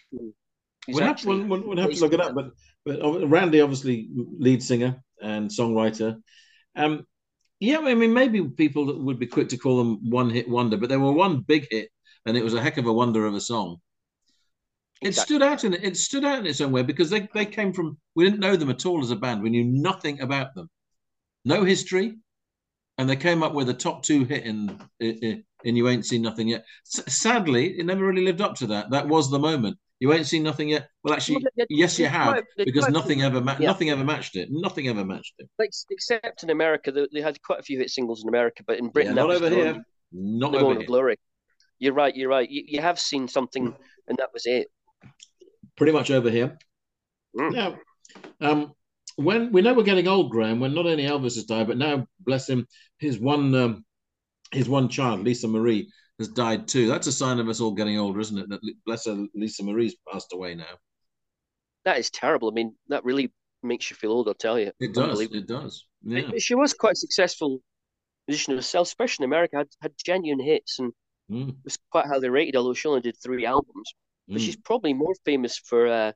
We'll 0.87 1.03
have, 1.03 1.23
we'll, 1.25 1.43
we'll 1.43 1.77
have 1.77 1.91
to 1.91 1.99
look 1.99 2.13
it 2.13 2.21
up, 2.21 2.33
but 2.33 2.51
but 2.85 3.27
Randy 3.27 3.61
obviously 3.61 4.09
lead 4.15 4.63
singer 4.63 5.03
and 5.21 5.49
songwriter. 5.49 6.17
Um, 6.75 7.05
yeah, 7.59 7.79
I 7.79 7.95
mean, 7.95 8.13
maybe 8.13 8.43
people 8.49 9.03
would 9.03 9.19
be 9.19 9.27
quick 9.27 9.49
to 9.49 9.57
call 9.57 9.77
them 9.77 10.09
one 10.09 10.29
hit 10.29 10.47
wonder, 10.47 10.77
but 10.77 10.89
they 10.89 10.97
were 10.97 11.11
one 11.11 11.41
big 11.41 11.67
hit, 11.71 11.89
and 12.25 12.37
it 12.37 12.43
was 12.43 12.53
a 12.53 12.61
heck 12.61 12.77
of 12.77 12.85
a 12.85 12.93
wonder 12.93 13.25
of 13.25 13.33
a 13.33 13.41
song. 13.41 13.77
It 15.01 15.13
stood 15.15 15.43
out 15.43 15.63
in 15.63 15.73
it 15.73 15.95
stood 15.97 16.25
out 16.25 16.39
in 16.39 16.47
its 16.47 16.61
own 16.61 16.71
way 16.71 16.81
because 16.81 17.09
they, 17.09 17.27
they 17.33 17.45
came 17.45 17.71
from 17.71 17.97
we 18.15 18.23
didn't 18.23 18.39
know 18.39 18.55
them 18.55 18.69
at 18.69 18.85
all 18.85 19.01
as 19.03 19.11
a 19.11 19.15
band. 19.15 19.43
We 19.43 19.49
knew 19.49 19.63
nothing 19.63 20.21
about 20.21 20.55
them, 20.55 20.69
no 21.45 21.63
history, 21.63 22.17
and 22.97 23.09
they 23.09 23.15
came 23.15 23.43
up 23.43 23.53
with 23.53 23.69
a 23.69 23.73
top 23.73 24.03
two 24.03 24.25
hit 24.25 24.43
in 24.43 24.79
in, 24.99 25.43
in 25.63 25.75
You 25.75 25.87
Ain't 25.89 26.05
Seen 26.05 26.21
Nothing 26.21 26.47
Yet. 26.47 26.65
S- 26.85 27.15
sadly, 27.15 27.77
it 27.79 27.85
never 27.85 28.05
really 28.05 28.23
lived 28.25 28.41
up 28.41 28.55
to 28.55 28.67
that. 28.67 28.89
That 28.91 29.07
was 29.07 29.29
the 29.29 29.39
moment. 29.39 29.77
You 29.99 30.13
ain't 30.13 30.27
seen 30.27 30.43
nothing 30.43 30.69
yet. 30.69 30.89
Well, 31.03 31.13
actually, 31.15 31.43
well, 31.55 31.65
yes, 31.69 31.97
you 31.97 32.05
have, 32.05 32.43
because 32.57 32.87
nothing 32.89 33.23
ever 33.23 33.41
ma- 33.41 33.55
yeah. 33.59 33.67
nothing 33.67 33.89
ever 33.89 34.03
matched 34.03 34.35
it. 34.35 34.49
Nothing 34.51 34.87
ever 34.89 35.03
matched 35.03 35.33
it. 35.39 35.49
Except 35.89 36.43
in 36.43 36.51
America, 36.51 36.91
they, 36.91 37.07
they, 37.11 37.21
had 37.21 37.41
quite 37.41 37.59
a 37.59 37.63
few 37.63 37.79
hit 37.79 37.89
singles 37.89 38.21
in 38.21 38.29
America, 38.29 38.63
but 38.67 38.77
in 38.77 38.89
Britain, 38.89 39.15
yeah, 39.15 39.23
not 39.23 39.31
over 39.31 39.49
here. 39.49 39.83
Not 40.11 40.53
over 40.53 40.75
here. 40.75 40.87
Glory. 40.87 41.17
You're 41.79 41.93
right. 41.93 42.15
You're 42.15 42.29
right. 42.29 42.49
You, 42.49 42.63
you, 42.67 42.81
have 42.81 42.99
seen 42.99 43.27
something, 43.27 43.75
and 44.07 44.17
that 44.17 44.29
was 44.33 44.45
it. 44.45 44.67
Pretty 45.75 45.91
much 45.91 46.11
over 46.11 46.29
here. 46.29 46.57
Mm. 47.35 47.53
Now, 47.53 47.77
um, 48.39 48.73
when 49.15 49.51
we 49.51 49.61
know 49.61 49.73
we're 49.73 49.83
getting 49.83 50.07
old, 50.07 50.31
Graham, 50.31 50.59
when 50.59 50.75
not 50.75 50.85
only 50.85 51.03
Elvis 51.03 51.35
has 51.35 51.45
died, 51.45 51.67
but 51.67 51.77
now, 51.77 52.07
bless 52.19 52.47
him, 52.47 52.67
his 52.99 53.17
one 53.19 53.53
um, 53.55 53.85
his 54.51 54.69
one 54.69 54.89
child, 54.89 55.21
Lisa 55.21 55.47
Marie, 55.47 55.91
has 56.19 56.27
died 56.27 56.67
too. 56.67 56.87
That's 56.87 57.07
a 57.07 57.11
sign 57.11 57.39
of 57.39 57.47
us 57.47 57.61
all 57.61 57.71
getting 57.71 57.97
older, 57.97 58.19
isn't 58.19 58.37
it? 58.37 58.49
That 58.49 58.59
bless 58.85 59.05
her, 59.05 59.27
Lisa 59.35 59.63
Marie's 59.63 59.95
passed 60.11 60.33
away 60.33 60.55
now. 60.55 60.77
That 61.85 61.99
is 61.99 62.09
terrible. 62.09 62.49
I 62.49 62.53
mean, 62.53 62.75
that 62.89 63.05
really 63.05 63.31
makes 63.63 63.89
you 63.89 63.95
feel 63.95 64.11
old. 64.11 64.27
I'll 64.27 64.33
tell 64.33 64.59
you. 64.59 64.71
It 64.79 64.93
does. 64.93 65.19
It 65.21 65.47
does. 65.47 65.85
Yeah. 66.03 66.31
She 66.37 66.55
was 66.55 66.73
quite 66.73 66.93
a 66.93 66.97
successful 66.97 67.59
musician 68.27 68.55
herself, 68.55 68.87
especially 68.87 69.23
in 69.23 69.29
America. 69.29 69.57
Had 69.57 69.67
had 69.81 69.93
genuine 70.03 70.43
hits 70.43 70.79
and 70.79 70.91
mm. 71.31 71.55
was 71.63 71.77
quite 71.91 72.05
highly 72.07 72.29
rated. 72.29 72.55
Although 72.55 72.73
she 72.73 72.87
only 72.87 73.01
did 73.01 73.15
three 73.17 73.45
albums, 73.45 73.93
but 74.27 74.37
mm. 74.37 74.39
she's 74.39 74.57
probably 74.57 74.93
more 74.93 75.13
famous 75.23 75.57
for 75.57 75.87
uh, 75.87 76.11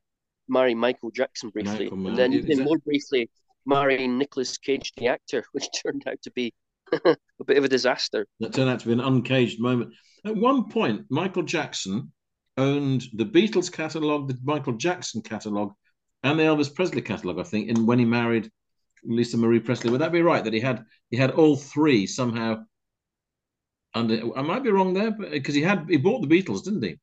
marrying 0.48 0.78
Michael 0.78 1.10
Jackson 1.10 1.50
briefly, 1.50 1.84
Michael 1.84 2.08
and 2.08 2.18
then 2.18 2.32
even 2.32 2.64
more 2.64 2.78
briefly 2.78 3.30
marrying 3.64 4.18
Nicolas 4.18 4.58
Cage, 4.58 4.92
the 4.96 5.08
actor, 5.08 5.44
which 5.52 5.68
turned 5.82 6.02
out 6.06 6.20
to 6.22 6.30
be 6.32 6.52
a 7.04 7.44
bit 7.44 7.58
of 7.58 7.64
a 7.64 7.68
disaster. 7.68 8.26
That 8.40 8.52
turned 8.52 8.70
out 8.70 8.80
to 8.80 8.86
be 8.86 8.92
an 8.92 9.00
uncaged 9.00 9.60
moment. 9.60 9.92
At 10.24 10.36
one 10.36 10.68
point, 10.68 11.06
Michael 11.10 11.42
Jackson 11.42 12.12
owned 12.56 13.04
the 13.14 13.24
Beatles 13.24 13.72
catalogue, 13.72 14.28
the 14.28 14.38
Michael 14.42 14.74
Jackson 14.74 15.22
catalogue, 15.22 15.72
and 16.22 16.38
the 16.38 16.44
Elvis 16.44 16.74
Presley 16.74 17.02
catalogue. 17.02 17.40
I 17.40 17.44
think, 17.44 17.68
in 17.68 17.86
when 17.86 17.98
he 17.98 18.04
married 18.04 18.50
Lisa 19.04 19.36
Marie 19.36 19.60
Presley. 19.60 19.90
Would 19.90 20.00
that 20.00 20.12
be 20.12 20.22
right? 20.22 20.44
That 20.44 20.52
he 20.52 20.60
had 20.60 20.84
he 21.10 21.16
had 21.16 21.32
all 21.32 21.56
three 21.56 22.06
somehow. 22.06 22.64
Under, 23.94 24.36
I 24.36 24.42
might 24.42 24.62
be 24.62 24.70
wrong 24.70 24.94
there, 24.94 25.10
because 25.10 25.54
he 25.54 25.60
had 25.60 25.86
he 25.88 25.98
bought 25.98 26.26
the 26.26 26.42
Beatles, 26.42 26.64
didn't 26.64 26.82
he? 26.82 26.98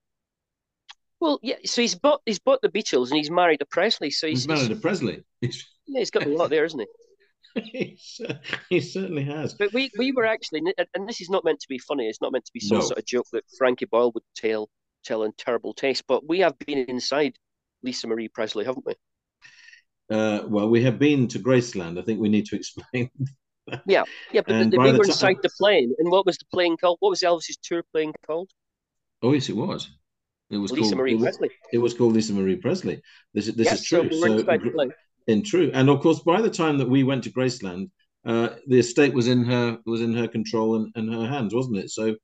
Well, 1.20 1.40
yeah. 1.44 1.58
So 1.66 1.82
he's 1.82 1.96
bought 1.96 2.22
he's 2.26 2.40
bought 2.40 2.62
the 2.62 2.70
Beatles 2.70 3.10
and 3.10 3.18
he's 3.18 3.30
married 3.30 3.62
a 3.62 3.66
Presley. 3.66 4.10
So 4.12 4.28
he's, 4.28 4.40
he's 4.40 4.48
married 4.48 4.72
a 4.72 4.76
Presley. 4.76 5.24
yeah, 5.42 5.50
he's 5.88 6.12
got 6.12 6.26
a 6.26 6.30
lot 6.30 6.50
there, 6.50 6.66
isn't 6.66 6.80
he? 6.80 6.88
he, 8.70 8.80
certainly 8.80 9.24
has. 9.24 9.54
But 9.54 9.74
we, 9.74 9.90
we 9.98 10.12
were 10.12 10.26
actually, 10.26 10.62
and 10.94 11.08
this 11.08 11.22
is 11.22 11.30
not 11.30 11.44
meant 11.44 11.60
to 11.62 11.68
be 11.70 11.80
funny. 11.80 12.08
It's 12.08 12.22
not 12.22 12.32
meant 12.32 12.46
to 12.46 12.54
be 12.54 12.60
some 12.60 12.80
no. 12.80 12.84
sort 12.84 13.00
of 13.00 13.06
joke 13.06 13.28
that 13.34 13.44
Frankie 13.58 13.86
Boyle 13.86 14.12
would 14.12 14.24
tell 14.36 14.70
telling 15.04 15.32
terrible 15.38 15.74
taste. 15.74 16.04
But 16.08 16.28
we 16.28 16.40
have 16.40 16.58
been 16.60 16.80
inside 16.86 17.38
Lisa 17.84 18.08
Marie 18.08 18.28
Presley, 18.28 18.66
haven't 18.66 18.86
we? 18.86 18.96
Uh, 20.10 20.42
well, 20.48 20.70
we 20.70 20.84
have 20.84 21.00
been 21.00 21.28
to 21.30 21.40
Graceland. 21.40 22.00
I 22.00 22.02
think 22.02 22.20
we 22.20 22.30
need 22.30 22.46
to 22.48 22.56
explain. 22.56 23.10
yeah, 23.86 24.04
yeah, 24.32 24.42
but 24.46 24.72
the, 24.72 24.78
we 24.78 24.92
were 24.92 25.04
inside 25.04 25.38
the 25.44 25.50
plane, 25.58 25.94
and 26.00 26.10
what 26.10 26.26
was 26.26 26.38
the 26.38 26.46
plane 26.52 26.78
called? 26.78 26.98
What 27.00 27.10
was 27.10 27.22
Elvis's 27.22 27.58
tour 27.62 27.84
plane 27.94 28.14
called? 28.26 28.50
Oh 29.22 29.34
yes, 29.34 29.50
it 29.50 29.56
was. 29.56 29.92
It 30.50 30.58
was 30.58 30.72
Lisa 30.72 30.82
called, 30.82 30.98
Marie 30.98 31.14
it 31.14 31.20
Presley. 31.20 31.50
Was, 31.50 31.58
it 31.74 31.78
was 31.78 31.94
called 31.94 32.14
Lisa 32.14 32.34
Marie 32.34 32.56
Presley. 32.56 33.02
This 33.36 33.48
is 33.48 33.56
this 33.56 33.68
yeah, 33.68 33.74
is 33.74 33.84
true. 33.84 34.10
So, 34.12 34.36
we 34.36 34.44
so 34.44 34.92
in 35.30 35.44
true, 35.44 35.70
and 35.74 35.90
of 35.90 36.02
course, 36.02 36.20
by 36.20 36.42
the 36.42 36.50
time 36.50 36.78
that 36.80 36.90
we 36.90 37.04
went 37.04 37.24
to 37.24 37.32
Graceland, 37.32 37.90
uh, 38.26 38.50
the 38.68 38.80
estate 38.80 39.14
was 39.14 39.28
in 39.28 39.44
her 39.46 39.78
was 39.86 40.02
in 40.02 40.14
her 40.14 40.28
control 40.28 40.76
and, 40.76 40.92
and 40.96 41.14
her 41.14 41.28
hands, 41.28 41.54
wasn't 41.54 41.78
it? 41.78 41.90
So, 41.92 42.16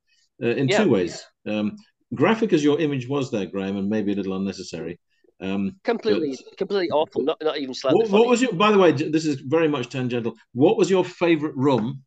uh, 0.44 0.48
in 0.48 0.68
yeah. 0.68 0.84
two 0.84 0.90
ways, 0.90 1.24
um, 1.48 1.76
graphic 2.14 2.52
as 2.52 2.64
your 2.64 2.80
image 2.80 3.08
was 3.08 3.32
there, 3.32 3.46
Graham, 3.46 3.78
and 3.78 3.90
maybe 3.90 4.12
a 4.12 4.16
little 4.16 4.36
unnecessary. 4.36 5.00
Um, 5.40 5.76
completely, 5.84 6.38
completely 6.58 6.90
awful. 6.90 7.22
Not 7.24 7.38
not 7.42 7.58
even 7.58 7.74
slightly. 7.74 8.02
What, 8.02 8.10
what 8.10 8.28
was 8.28 8.42
your? 8.42 8.54
By 8.54 8.72
the 8.72 8.80
way, 8.80 8.92
this 8.92 9.26
is 9.26 9.42
very 9.42 9.68
much 9.68 9.90
tangential. 9.90 10.34
What 10.54 10.78
was 10.78 10.90
your 10.90 11.06
favourite 11.06 11.56
room 11.56 12.04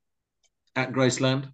at 0.75 0.93
Graceland? 0.93 1.53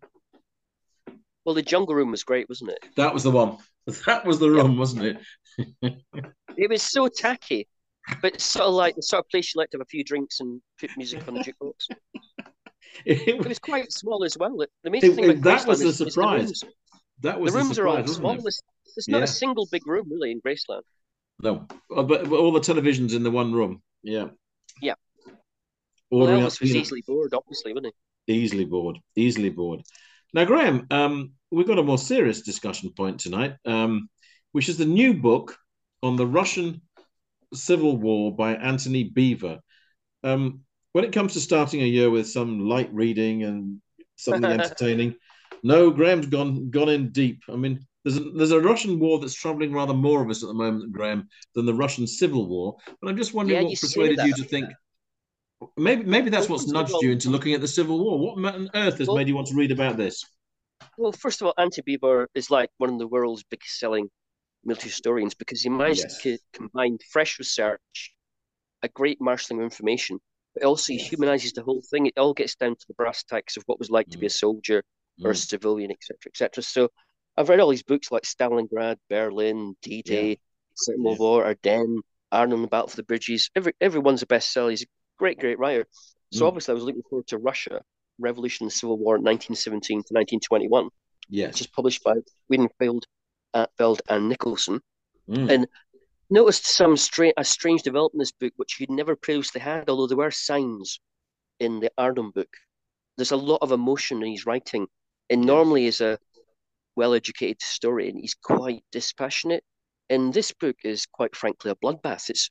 Well, 1.44 1.54
the 1.54 1.62
jungle 1.62 1.94
room 1.94 2.10
was 2.10 2.24
great, 2.24 2.48
wasn't 2.48 2.70
it? 2.70 2.78
That 2.96 3.12
was 3.12 3.22
the 3.22 3.30
one. 3.30 3.58
That 4.06 4.24
was 4.24 4.38
the 4.38 4.48
room, 4.48 4.70
yep. 4.70 4.78
wasn't 4.78 5.04
it? 5.04 5.18
it 6.56 6.70
was 6.70 6.80
so 6.80 7.06
tacky, 7.06 7.68
but 8.20 8.34
it's 8.34 8.44
sort 8.44 8.66
of 8.66 8.74
like 8.74 8.96
the 8.96 9.02
sort 9.02 9.24
of 9.24 9.28
place 9.30 9.54
you 9.54 9.60
like 9.60 9.70
to 9.70 9.78
have 9.78 9.82
a 9.82 9.86
few 9.86 10.04
drinks 10.04 10.40
and 10.40 10.60
put 10.78 10.90
music 10.96 11.26
on 11.26 11.34
the 11.34 11.40
jukebox. 11.40 11.72
it, 13.04 13.28
it, 13.28 13.48
was 13.48 13.58
quite 13.58 13.92
small 13.92 14.24
as 14.24 14.36
well. 14.38 14.56
The 14.56 14.68
amazing 14.86 15.12
it, 15.12 15.14
thing 15.14 15.30
about 15.30 15.42
that 15.42 15.66
was 15.66 15.80
the 15.80 15.88
is, 15.88 15.98
surprise. 15.98 16.50
Is 16.50 16.60
the 16.60 16.68
that 17.22 17.40
was 17.40 17.52
the 17.52 17.60
rooms 17.60 17.76
surprise, 17.76 17.94
are 17.94 18.00
all 18.00 18.06
small. 18.06 18.32
There's, 18.34 18.60
there's 18.96 19.08
not 19.08 19.18
yeah. 19.18 19.24
a 19.24 19.28
single 19.28 19.66
big 19.70 19.86
room 19.86 20.06
really 20.10 20.32
in 20.32 20.40
Graceland. 20.40 20.82
No, 21.42 21.66
uh, 21.94 22.02
but, 22.02 22.28
but 22.28 22.38
all 22.38 22.52
the 22.52 22.60
televisions 22.60 23.14
in 23.14 23.22
the 23.22 23.30
one 23.30 23.52
room. 23.52 23.82
Yeah. 24.02 24.28
Yeah. 24.80 24.94
Ordering 26.10 26.40
well, 26.40 26.48
Elvis 26.48 26.60
was 26.60 26.74
easily 26.74 27.02
bored, 27.06 27.34
obviously, 27.34 27.72
wasn't 27.72 27.94
he? 28.26 28.34
Easily 28.34 28.64
bored. 28.64 28.98
Easily 29.16 29.50
bored. 29.50 29.82
Now, 30.32 30.44
Graham, 30.44 30.86
um, 30.90 31.32
we've 31.50 31.66
got 31.66 31.78
a 31.78 31.82
more 31.82 31.98
serious 31.98 32.42
discussion 32.42 32.92
point 32.96 33.20
tonight, 33.20 33.54
um, 33.64 34.08
which 34.52 34.68
is 34.68 34.78
the 34.78 34.84
new 34.84 35.14
book 35.14 35.56
on 36.02 36.16
the 36.16 36.26
Russian 36.26 36.82
Civil 37.52 37.96
War 37.96 38.34
by 38.34 38.54
Antony 38.54 39.10
Beevor. 39.10 39.58
Um, 40.22 40.60
when 40.92 41.04
it 41.04 41.12
comes 41.12 41.34
to 41.34 41.40
starting 41.40 41.82
a 41.82 41.86
year 41.86 42.10
with 42.10 42.28
some 42.28 42.60
light 42.60 42.92
reading 42.92 43.42
and 43.42 43.80
something 44.16 44.44
entertaining, 44.50 45.16
no, 45.62 45.90
Graham's 45.90 46.26
gone 46.26 46.70
gone 46.70 46.88
in 46.88 47.10
deep. 47.10 47.42
I 47.48 47.56
mean, 47.56 47.84
there's 48.04 48.16
a, 48.16 48.20
there's 48.20 48.52
a 48.52 48.60
Russian 48.60 48.98
war 48.98 49.18
that's 49.18 49.34
troubling 49.34 49.72
rather 49.72 49.94
more 49.94 50.22
of 50.22 50.30
us 50.30 50.42
at 50.42 50.46
the 50.46 50.54
moment, 50.54 50.92
Graham, 50.92 51.28
than 51.54 51.66
the 51.66 51.74
Russian 51.74 52.06
Civil 52.06 52.48
War. 52.48 52.76
But 53.00 53.08
I'm 53.08 53.16
just 53.16 53.34
wondering 53.34 53.62
yeah, 53.62 53.68
what 53.68 53.80
persuaded 53.80 54.18
you 54.24 54.34
to 54.34 54.44
think 54.44 54.68
Maybe 55.76 56.04
maybe 56.04 56.30
that's 56.30 56.48
what's 56.48 56.66
nudged 56.66 56.94
you 57.00 57.12
into 57.12 57.30
looking 57.30 57.54
at 57.54 57.60
the 57.60 57.68
Civil 57.68 58.02
War. 58.02 58.18
What 58.18 58.54
on 58.54 58.70
earth 58.74 58.98
has 58.98 59.08
well, 59.08 59.16
made 59.16 59.28
you 59.28 59.34
want 59.34 59.46
to 59.48 59.54
read 59.54 59.70
about 59.70 59.96
this? 59.96 60.24
Well, 60.98 61.12
first 61.12 61.40
of 61.40 61.46
all, 61.46 61.54
Antony 61.58 61.96
Beevor 61.96 62.26
is 62.34 62.50
like 62.50 62.70
one 62.78 62.90
of 62.90 62.98
the 62.98 63.06
world's 63.06 63.44
biggest 63.44 63.78
selling 63.78 64.08
military 64.64 64.90
historians 64.90 65.34
because 65.34 65.62
he 65.62 65.68
managed 65.68 66.04
yes. 66.04 66.22
to 66.22 66.38
combine 66.52 66.98
fresh 67.10 67.38
research, 67.38 68.14
a 68.82 68.88
great 68.88 69.20
marshalling 69.20 69.60
of 69.60 69.64
information, 69.64 70.18
but 70.54 70.64
also 70.64 70.92
he 70.92 70.98
humanizes 70.98 71.52
the 71.52 71.62
whole 71.62 71.82
thing. 71.90 72.06
It 72.06 72.14
all 72.16 72.34
gets 72.34 72.54
down 72.54 72.76
to 72.76 72.84
the 72.86 72.94
brass 72.94 73.24
tacks 73.24 73.56
of 73.56 73.64
what 73.66 73.76
it 73.76 73.80
was 73.80 73.90
like 73.90 74.08
mm. 74.08 74.12
to 74.12 74.18
be 74.18 74.26
a 74.26 74.30
mm. 74.30 74.32
soldier 74.32 74.82
mm. 75.20 75.24
or 75.24 75.30
a 75.30 75.34
mm. 75.34 75.48
civilian, 75.48 75.90
etc., 75.90 76.16
etc. 76.26 76.62
So 76.62 76.90
I've 77.36 77.48
read 77.48 77.60
all 77.60 77.70
these 77.70 77.82
books 77.82 78.10
like 78.10 78.22
Stalingrad, 78.22 78.96
Berlin, 79.10 79.74
D-Day, 79.82 80.28
yeah. 80.28 80.36
Civil 80.76 81.12
yeah. 81.12 81.18
War, 81.18 81.44
Ardennes, 81.44 82.02
Arnhem, 82.30 82.62
the 82.62 82.68
Battle 82.68 82.88
for 82.88 82.96
the 82.96 83.02
Bridges. 83.02 83.50
Every 83.54 83.72
everyone's 83.80 84.22
a 84.22 84.26
bestseller. 84.26 84.70
He's 84.70 84.82
a 84.82 84.86
great, 85.18 85.38
great 85.38 85.58
writer. 85.58 85.86
So 86.32 86.44
mm. 86.44 86.48
obviously, 86.48 86.72
I 86.72 86.74
was 86.74 86.84
looking 86.84 87.02
forward 87.08 87.26
to 87.28 87.38
Russia, 87.38 87.82
Revolution 88.18 88.64
and 88.64 88.72
Civil 88.72 88.98
War, 88.98 89.14
1917 89.14 89.98
to 89.98 90.14
1921. 90.14 90.88
Yes. 91.28 91.52
Which 91.52 91.60
is 91.62 91.66
published 91.68 92.04
by 92.04 92.14
Weidenfeld, 92.52 93.02
Feld 93.76 94.02
and 94.08 94.30
Nicolson, 94.30 94.80
Mm. 95.28 95.50
And 95.50 95.66
noticed 96.30 96.66
some 96.66 96.96
strange, 96.96 97.34
a 97.36 97.44
strange 97.44 97.82
development 97.82 98.14
in 98.14 98.18
this 98.20 98.32
book, 98.32 98.52
which 98.56 98.78
you'd 98.78 98.90
never 98.90 99.16
previously 99.16 99.60
had, 99.60 99.88
although 99.88 100.06
there 100.06 100.16
were 100.16 100.30
signs 100.30 101.00
in 101.60 101.80
the 101.80 101.90
Arnhem 101.96 102.30
book. 102.30 102.56
There's 103.16 103.32
a 103.32 103.36
lot 103.36 103.58
of 103.62 103.72
emotion 103.72 104.22
in 104.22 104.32
his 104.32 104.46
writing. 104.46 104.86
And 105.30 105.42
normally, 105.42 105.86
as 105.86 106.00
a 106.00 106.18
well-educated 106.96 107.58
historian, 107.60 108.18
he's 108.18 108.34
quite 108.34 108.84
dispassionate. 108.92 109.64
And 110.10 110.34
this 110.34 110.52
book 110.52 110.76
is 110.84 111.06
quite 111.06 111.34
frankly 111.34 111.70
a 111.70 111.76
bloodbath. 111.76 112.28
It's 112.28 112.50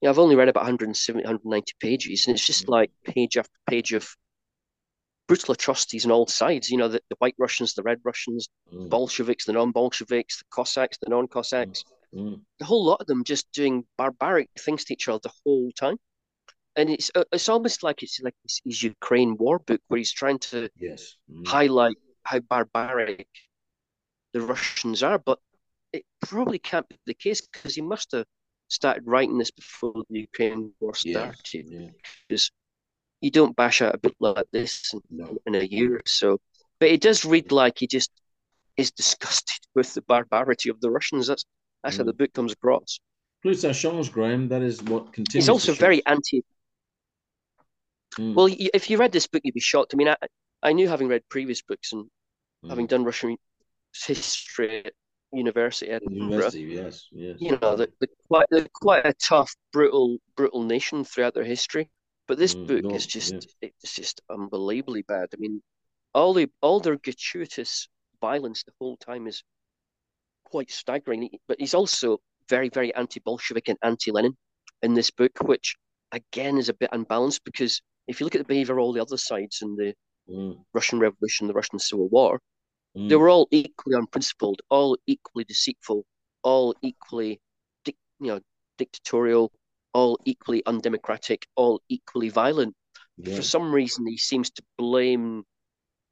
you 0.00 0.06
know, 0.06 0.10
I've 0.10 0.18
only 0.18 0.36
read 0.36 0.48
about 0.48 0.64
170, 0.64 1.24
190 1.24 1.72
pages, 1.80 2.26
and 2.26 2.34
it's 2.34 2.46
just 2.46 2.68
like 2.68 2.90
page 3.04 3.36
after 3.36 3.52
page 3.68 3.92
of 3.92 4.14
brutal 5.28 5.52
atrocities 5.52 6.04
on 6.04 6.10
all 6.10 6.26
sides. 6.26 6.70
You 6.70 6.78
know, 6.78 6.88
the, 6.88 7.00
the 7.08 7.16
White 7.18 7.34
Russians, 7.38 7.74
the 7.74 7.82
Red 7.82 8.00
Russians, 8.04 8.48
mm. 8.72 8.88
Bolsheviks, 8.88 9.44
the 9.44 9.52
non-Bolsheviks, 9.52 10.38
the 10.38 10.44
Cossacks, 10.50 10.98
the 11.00 11.10
non-Cossacks. 11.10 11.84
Mm. 12.14 12.40
The 12.58 12.64
whole 12.64 12.84
lot 12.84 13.00
of 13.00 13.06
them 13.06 13.24
just 13.24 13.50
doing 13.52 13.84
barbaric 13.96 14.50
things 14.58 14.84
to 14.84 14.92
each 14.92 15.08
other 15.08 15.20
the 15.22 15.32
whole 15.44 15.70
time. 15.72 15.96
And 16.76 16.90
it's 16.90 17.10
uh, 17.14 17.24
it's 17.32 17.48
almost 17.48 17.82
like 17.82 18.02
it's 18.02 18.20
like 18.22 18.34
his, 18.42 18.60
his 18.64 18.82
Ukraine 18.82 19.36
war 19.36 19.58
book 19.58 19.80
where 19.88 19.98
he's 19.98 20.12
trying 20.12 20.38
to 20.50 20.70
yes. 20.78 21.16
Mm. 21.30 21.46
highlight 21.46 21.96
how 22.24 22.40
barbaric 22.40 23.28
the 24.32 24.40
Russians 24.40 25.02
are, 25.02 25.18
but 25.18 25.38
it 25.92 26.04
probably 26.22 26.58
can't 26.58 26.88
be 26.88 26.98
the 27.06 27.14
case 27.14 27.42
because 27.42 27.74
he 27.74 27.82
must 27.82 28.12
have 28.12 28.24
started 28.68 29.02
writing 29.06 29.36
this 29.36 29.50
before 29.50 29.92
the 30.08 30.20
Ukraine 30.20 30.72
war 30.80 30.94
started. 30.94 31.66
Yeah, 31.68 31.88
Because 32.28 32.50
you 33.22 33.30
don't 33.30 33.56
bash 33.56 33.80
out 33.80 33.94
a 33.94 33.98
book 33.98 34.16
like 34.20 34.44
this 34.52 34.92
in, 34.92 35.38
in, 35.46 35.54
a 35.54 35.64
year 35.64 35.96
or 35.96 36.02
so. 36.06 36.38
But 36.80 36.90
it 36.90 37.00
does 37.00 37.24
read 37.24 37.52
like 37.52 37.78
he 37.78 37.86
just 37.86 38.10
is 38.76 38.90
disgusted 38.90 39.60
with 39.74 39.94
the 39.94 40.02
barbarity 40.02 40.68
of 40.68 40.80
the 40.80 40.90
Russians. 40.90 41.28
That's 41.28 41.44
that's 41.82 41.96
mm. 41.96 42.00
how 42.00 42.04
the 42.04 42.12
book 42.12 42.32
comes 42.34 42.52
across. 42.52 42.98
Plus, 43.42 43.62
that 43.62 44.10
Graham. 44.12 44.48
That 44.48 44.62
is 44.62 44.82
what 44.82 45.12
continues. 45.12 45.44
He's 45.44 45.48
also 45.48 45.72
very 45.72 46.04
anti. 46.06 46.44
Mm. 48.18 48.34
Well, 48.34 48.48
if 48.50 48.90
you 48.90 48.98
read 48.98 49.12
this 49.12 49.26
book, 49.26 49.42
you'd 49.44 49.54
be 49.54 49.60
shocked. 49.60 49.94
I 49.94 49.96
mean, 49.96 50.08
I, 50.08 50.16
I 50.62 50.72
knew 50.72 50.88
having 50.88 51.08
read 51.08 51.22
previous 51.28 51.62
books 51.62 51.92
and 51.92 52.04
mm. 52.64 52.68
having 52.68 52.86
done 52.86 53.04
Russian 53.04 53.36
history 54.06 54.84
University, 55.32 55.90
Edinburgh. 55.90 56.26
University, 56.26 56.62
yes, 56.64 57.08
yes. 57.10 57.36
You 57.40 57.52
know, 57.52 57.76
the, 57.76 57.88
the 58.00 58.08
quite 58.28 58.46
the 58.50 58.68
quite 58.74 59.06
a 59.06 59.14
tough, 59.14 59.54
brutal, 59.72 60.18
brutal 60.36 60.62
nation 60.62 61.04
throughout 61.04 61.34
their 61.34 61.44
history. 61.44 61.88
But 62.32 62.38
this 62.38 62.54
mm, 62.54 62.66
book 62.66 62.84
no, 62.84 62.94
is 62.94 63.06
just 63.06 63.46
yeah. 63.60 63.68
it's 63.82 63.94
just 63.94 64.22
unbelievably 64.30 65.02
bad. 65.02 65.28
I 65.34 65.36
mean, 65.38 65.62
all 66.14 66.32
the 66.32 66.48
all 66.62 66.80
their 66.80 66.96
gratuitous 66.96 67.88
violence 68.22 68.62
the 68.62 68.72
whole 68.80 68.96
time 68.96 69.26
is 69.26 69.44
quite 70.44 70.70
staggering. 70.70 71.28
But 71.46 71.60
he's 71.60 71.74
also 71.74 72.22
very, 72.48 72.70
very 72.70 72.94
anti-Bolshevik 72.94 73.68
and 73.68 73.78
anti-Lenin 73.82 74.34
in 74.80 74.94
this 74.94 75.10
book, 75.10 75.32
which 75.42 75.76
again 76.12 76.56
is 76.56 76.70
a 76.70 76.74
bit 76.74 76.88
unbalanced 76.92 77.44
because 77.44 77.82
if 78.06 78.18
you 78.18 78.24
look 78.24 78.34
at 78.34 78.38
the 78.38 78.54
behavior 78.54 78.78
of 78.78 78.80
all 78.80 78.94
the 78.94 79.02
other 79.02 79.18
sides 79.18 79.60
in 79.60 79.76
the 79.76 79.92
mm. 80.26 80.56
Russian 80.72 81.00
Revolution, 81.00 81.48
the 81.48 81.52
Russian 81.52 81.78
Civil 81.78 82.08
War, 82.08 82.40
Mm. 82.96 83.08
They 83.08 83.16
were 83.16 83.30
all 83.30 83.48
equally 83.50 83.96
unprincipled, 83.96 84.60
all 84.68 84.98
equally 85.06 85.44
deceitful, 85.44 86.04
all 86.42 86.74
equally, 86.82 87.40
you 87.86 87.94
know, 88.20 88.40
dictatorial, 88.76 89.50
all 89.94 90.18
equally 90.24 90.62
undemocratic, 90.66 91.46
all 91.56 91.80
equally 91.88 92.28
violent. 92.28 92.74
Yeah. 93.18 93.36
For 93.36 93.42
some 93.42 93.72
reason, 93.72 94.06
he 94.06 94.16
seems 94.16 94.50
to 94.50 94.62
blame 94.78 95.44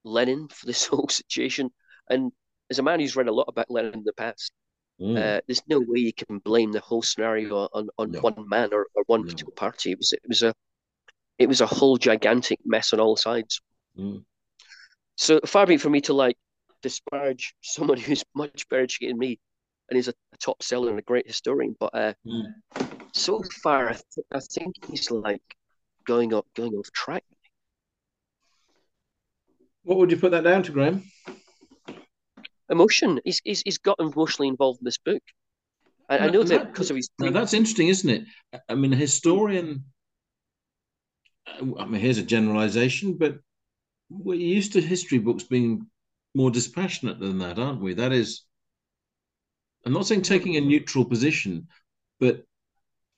Lenin 0.05 0.49
for 0.49 0.67
this 0.67 0.87
whole 0.87 1.09
situation. 1.09 1.71
And 2.09 2.33
as 2.71 2.79
a 2.79 2.83
man 2.83 3.01
who's 3.01 3.17
read 3.17 3.29
a 3.29 3.33
lot 3.33 3.47
about 3.49 3.71
Lenin 3.71 3.95
in 3.95 4.05
the 4.05 4.13
past, 4.13 4.53
mm. 5.01 5.17
uh, 5.17 5.41
there's 5.47 5.63
no 5.69 5.81
way 5.81 6.01
you 6.01 6.13
can 6.13 6.39
blame 6.39 6.73
the 6.73 6.81
whole 6.81 7.03
scenario 7.03 7.69
on, 7.73 7.89
on 7.99 8.11
no. 8.13 8.21
one 8.21 8.49
man 8.49 8.71
or, 8.73 8.87
or 8.95 9.05
one 9.07 9.23
no. 9.23 9.27
particular 9.27 9.53
party. 9.55 9.93
It 9.93 9.99
was 9.99 10.13
it 10.13 10.23
was 10.29 10.43
a 10.43 10.55
it 11.39 11.49
was 11.49 11.61
a 11.61 11.67
whole 11.67 11.97
gigantic 11.97 12.61
mess 12.65 12.93
on 12.93 13.01
all 13.01 13.17
sides. 13.17 13.61
Mm. 13.99 14.25
So 15.17 15.41
far 15.47 15.67
be 15.67 15.75
it 15.75 15.81
for 15.81 15.91
me 15.91 16.01
to 16.03 16.13
like 16.13 16.37
disparage 16.83 17.55
someone 17.63 17.99
who's 17.99 18.25
much 18.35 18.69
better 18.69 18.83
educated 18.83 19.15
than 19.15 19.19
me 19.19 19.39
and 19.91 19.97
he's 19.97 20.09
a, 20.09 20.15
a 20.33 20.37
top 20.39 20.63
seller 20.63 20.91
and 20.91 20.99
a 20.99 21.03
great 21.03 21.27
historian. 21.27 21.77
But 21.79 21.95
uh, 21.95 22.13
mm. 22.27 22.47
so 23.13 23.43
far, 23.63 23.89
I, 23.89 23.93
th- 23.93 24.27
I 24.33 24.41
think 24.41 24.77
he's 24.89 25.11
like 25.11 25.43
going 26.07 26.33
up, 26.33 26.47
going 26.55 26.73
off 26.75 26.91
track. 26.93 27.25
What 29.83 29.99
would 29.99 30.11
you 30.11 30.17
put 30.17 30.31
that 30.31 30.45
down 30.45 30.63
to, 30.65 30.73
Graham? 30.73 31.03
Emotion. 32.69 33.21
He's 33.25 33.41
he's, 33.45 33.63
he's 33.63 33.79
got 33.79 33.99
emotionally 33.99 34.49
involved 34.49 34.81
in 34.81 34.85
this 34.85 34.99
book. 34.99 35.23
I, 36.09 36.19
I 36.19 36.31
know 36.31 36.43
that, 36.43 36.73
because 36.73 36.91
of 36.91 36.97
his. 36.97 37.09
Now 37.19 37.31
that's 37.31 37.55
interesting, 37.55 37.89
isn't 37.89 38.11
it? 38.11 38.25
I 38.69 38.75
mean, 38.75 38.93
a 38.93 38.97
historian. 38.97 39.85
I 41.47 41.85
mean, 41.85 42.01
here's 42.01 42.19
a 42.19 42.23
generalization, 42.23 43.15
but 43.15 43.39
we're 44.09 44.35
used 44.35 44.73
to 44.75 44.81
history 44.81 45.19
books 45.19 45.45
being 45.45 45.87
more 46.35 46.51
dispassionate 46.51 47.19
than 47.19 47.39
that, 47.39 47.59
aren't 47.59 47.81
we? 47.81 47.95
That 47.95 48.13
is, 48.13 48.43
I'm 49.85 49.93
not 49.93 50.07
saying 50.07 50.23
taking 50.23 50.57
a 50.57 50.61
neutral 50.61 51.05
position, 51.05 51.69
but 52.19 52.45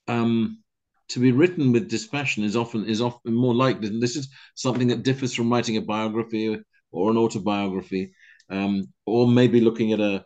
um, 0.09 0.63
to 1.09 1.21
be 1.21 1.33
written 1.33 1.73
with 1.73 1.91
dispassion 1.91 2.45
is 2.45 2.57
often 2.57 2.87
is 2.87 3.01
often 3.01 3.35
more 3.35 3.55
likely. 3.55 3.89
And 3.89 4.03
this 4.03 4.17
is 4.17 4.29
something 4.55 4.89
that 4.89 5.03
differs 5.03 5.35
from 5.35 5.53
writing 5.53 5.77
a 5.77 5.83
biography 5.83 6.63
or 6.91 7.11
an 7.11 7.17
autobiography, 7.17 8.15
um, 8.51 8.93
or 9.07 9.29
maybe 9.29 9.61
looking 9.61 9.93
at 9.93 10.01
a 10.01 10.25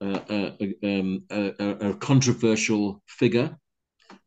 a, 0.00 0.54
a, 0.60 1.00
um, 1.00 1.24
a, 1.30 1.90
a, 1.90 1.94
controversial 1.94 3.02
figure. 3.06 3.54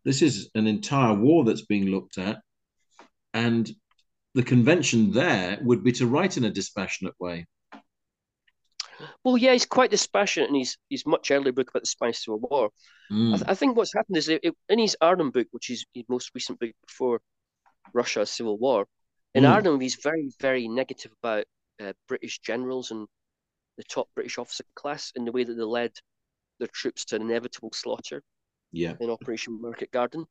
This 0.06 0.22
is 0.22 0.52
an 0.54 0.68
entire 0.68 1.16
war 1.16 1.44
that's 1.44 1.66
being 1.66 1.86
looked 1.86 2.18
at, 2.18 2.42
and 3.34 3.70
the 4.36 4.44
convention 4.44 5.12
there 5.12 5.58
would 5.62 5.84
be 5.84 5.92
to 5.94 6.08
write 6.08 6.38
in 6.38 6.46
a 6.46 6.52
dispassionate 6.52 7.16
way. 7.20 7.48
Well, 9.24 9.38
yeah, 9.38 9.54
he's 9.54 9.66
quite 9.66 9.92
dispassionate 9.92 10.50
in 10.50 10.56
his, 10.56 10.78
his 10.90 11.06
much 11.06 11.32
earlier 11.32 11.52
book 11.52 11.70
about 11.70 11.84
the 11.84 11.88
Spanish 11.88 12.24
Civil 12.24 12.40
War. 12.40 12.70
Mm. 13.12 13.34
I, 13.34 13.38
th- 13.38 13.50
I, 13.50 13.56
think 13.56 13.76
what's 13.76 13.94
happened 13.94 14.18
is 14.18 14.30
it, 14.30 14.42
it, 14.44 14.56
in 14.70 14.80
his 14.80 14.98
Arnhem 15.02 15.32
book, 15.32 15.48
which 15.52 15.70
is 15.70 15.86
his 15.94 16.06
most 16.10 16.32
recent 16.34 16.60
book 16.60 16.72
before 16.86 17.22
Russia's 17.94 18.30
Civil 18.30 18.58
War, 18.58 18.86
in 19.34 19.44
mm. 19.44 19.52
Arnhem, 19.52 19.80
he's 19.80 19.96
very, 19.96 20.32
very 20.40 20.68
negative 20.68 21.12
about 21.22 21.46
uh, 21.82 21.94
British 22.08 22.40
generals 22.40 22.92
and 22.92 23.08
the 23.78 23.84
top 23.84 24.08
British 24.16 24.38
officer 24.38 24.64
class 24.76 25.12
and 25.16 25.28
the 25.28 25.32
way 25.32 25.44
that 25.44 25.54
they 25.54 25.64
led 25.64 25.92
their 26.60 26.68
troops 26.68 27.06
to 27.06 27.16
an 27.16 27.24
inevitable 27.24 27.72
slaughter 27.74 28.22
yeah. 28.72 28.94
in 29.00 29.10
Operation 29.10 29.60
Market 29.62 29.92
Garden. 29.92 30.26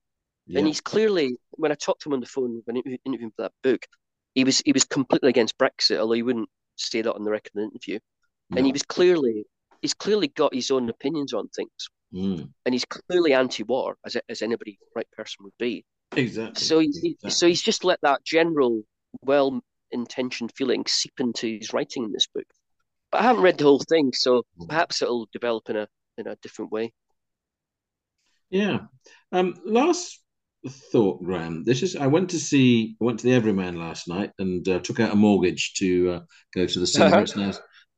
Yeah. 0.47 0.59
And 0.59 0.67
he's 0.67 0.81
clearly, 0.81 1.37
when 1.53 1.73
I 1.73 1.75
talked 1.75 2.03
to 2.03 2.09
him 2.09 2.15
on 2.15 2.21
the 2.21 2.27
phone 2.27 2.63
when 2.65 2.77
interviewing 2.77 3.31
for 3.37 3.43
that 3.43 3.53
book, 3.63 3.87
he 4.35 4.45
was 4.45 4.61
he 4.65 4.73
was 4.73 4.85
completely 4.85 5.29
against 5.29 5.59
Brexit, 5.59 5.99
although 5.99 6.15
he 6.15 6.23
wouldn't 6.23 6.49
say 6.77 7.03
that 7.03 7.15
on 7.15 7.25
the 7.25 7.31
record 7.31 7.53
in 7.55 7.61
the 7.61 7.67
interview. 7.67 7.99
No. 8.53 8.59
And 8.59 8.67
he 8.67 8.73
was 8.73 8.83
clearly 8.83 9.45
he's 9.81 9.95
clearly 9.95 10.29
got 10.29 10.55
his 10.55 10.71
own 10.71 10.89
opinions 10.89 11.33
on 11.33 11.49
things, 11.49 11.89
mm. 12.15 12.49
and 12.65 12.75
he's 12.75 12.85
clearly 12.85 13.33
anti-war, 13.33 13.97
as 14.05 14.17
as 14.29 14.43
anybody 14.43 14.79
right 14.95 15.11
person 15.17 15.45
would 15.45 15.57
be. 15.59 15.85
Exactly. 16.15 16.63
So 16.63 16.79
he's 16.79 16.99
exactly. 16.99 17.31
so 17.31 17.47
he's 17.47 17.63
just 17.63 17.85
let 17.85 17.99
that 18.03 18.25
general, 18.25 18.83
well-intentioned 19.23 20.53
feeling 20.55 20.85
seep 20.87 21.15
into 21.19 21.59
his 21.59 21.73
writing 21.73 22.05
in 22.05 22.13
this 22.13 22.27
book. 22.35 22.47
But 23.11 23.23
I 23.23 23.25
haven't 23.25 23.43
read 23.43 23.59
the 23.59 23.65
whole 23.65 23.83
thing, 23.89 24.13
so 24.15 24.45
hmm. 24.59 24.67
perhaps 24.67 25.01
it'll 25.01 25.29
develop 25.33 25.71
in 25.71 25.77
a 25.77 25.89
in 26.19 26.27
a 26.27 26.37
different 26.37 26.73
way. 26.73 26.93
Yeah. 28.51 28.81
Um, 29.33 29.55
last 29.65 30.21
thought, 30.69 31.25
Graham. 31.25 31.65
This 31.65 31.83
is 31.83 31.97
I 31.97 32.07
went 32.07 32.31
to 32.31 32.39
see 32.39 32.97
I 33.01 33.05
went 33.05 33.19
to 33.21 33.27
the 33.27 33.35
Everyman 33.35 33.79
last 33.79 34.09
night 34.09 34.31
and 34.39 34.69
uh, 34.69 34.79
took 34.81 35.01
out 35.01 35.13
a 35.13 35.17
mortgage 35.17 35.73
to 35.79 36.11
uh, 36.11 36.21
go 36.55 36.67
to 36.67 36.79
the 36.79 36.87
cinema. 36.87 37.23
It's 37.23 37.37
now 37.37 37.53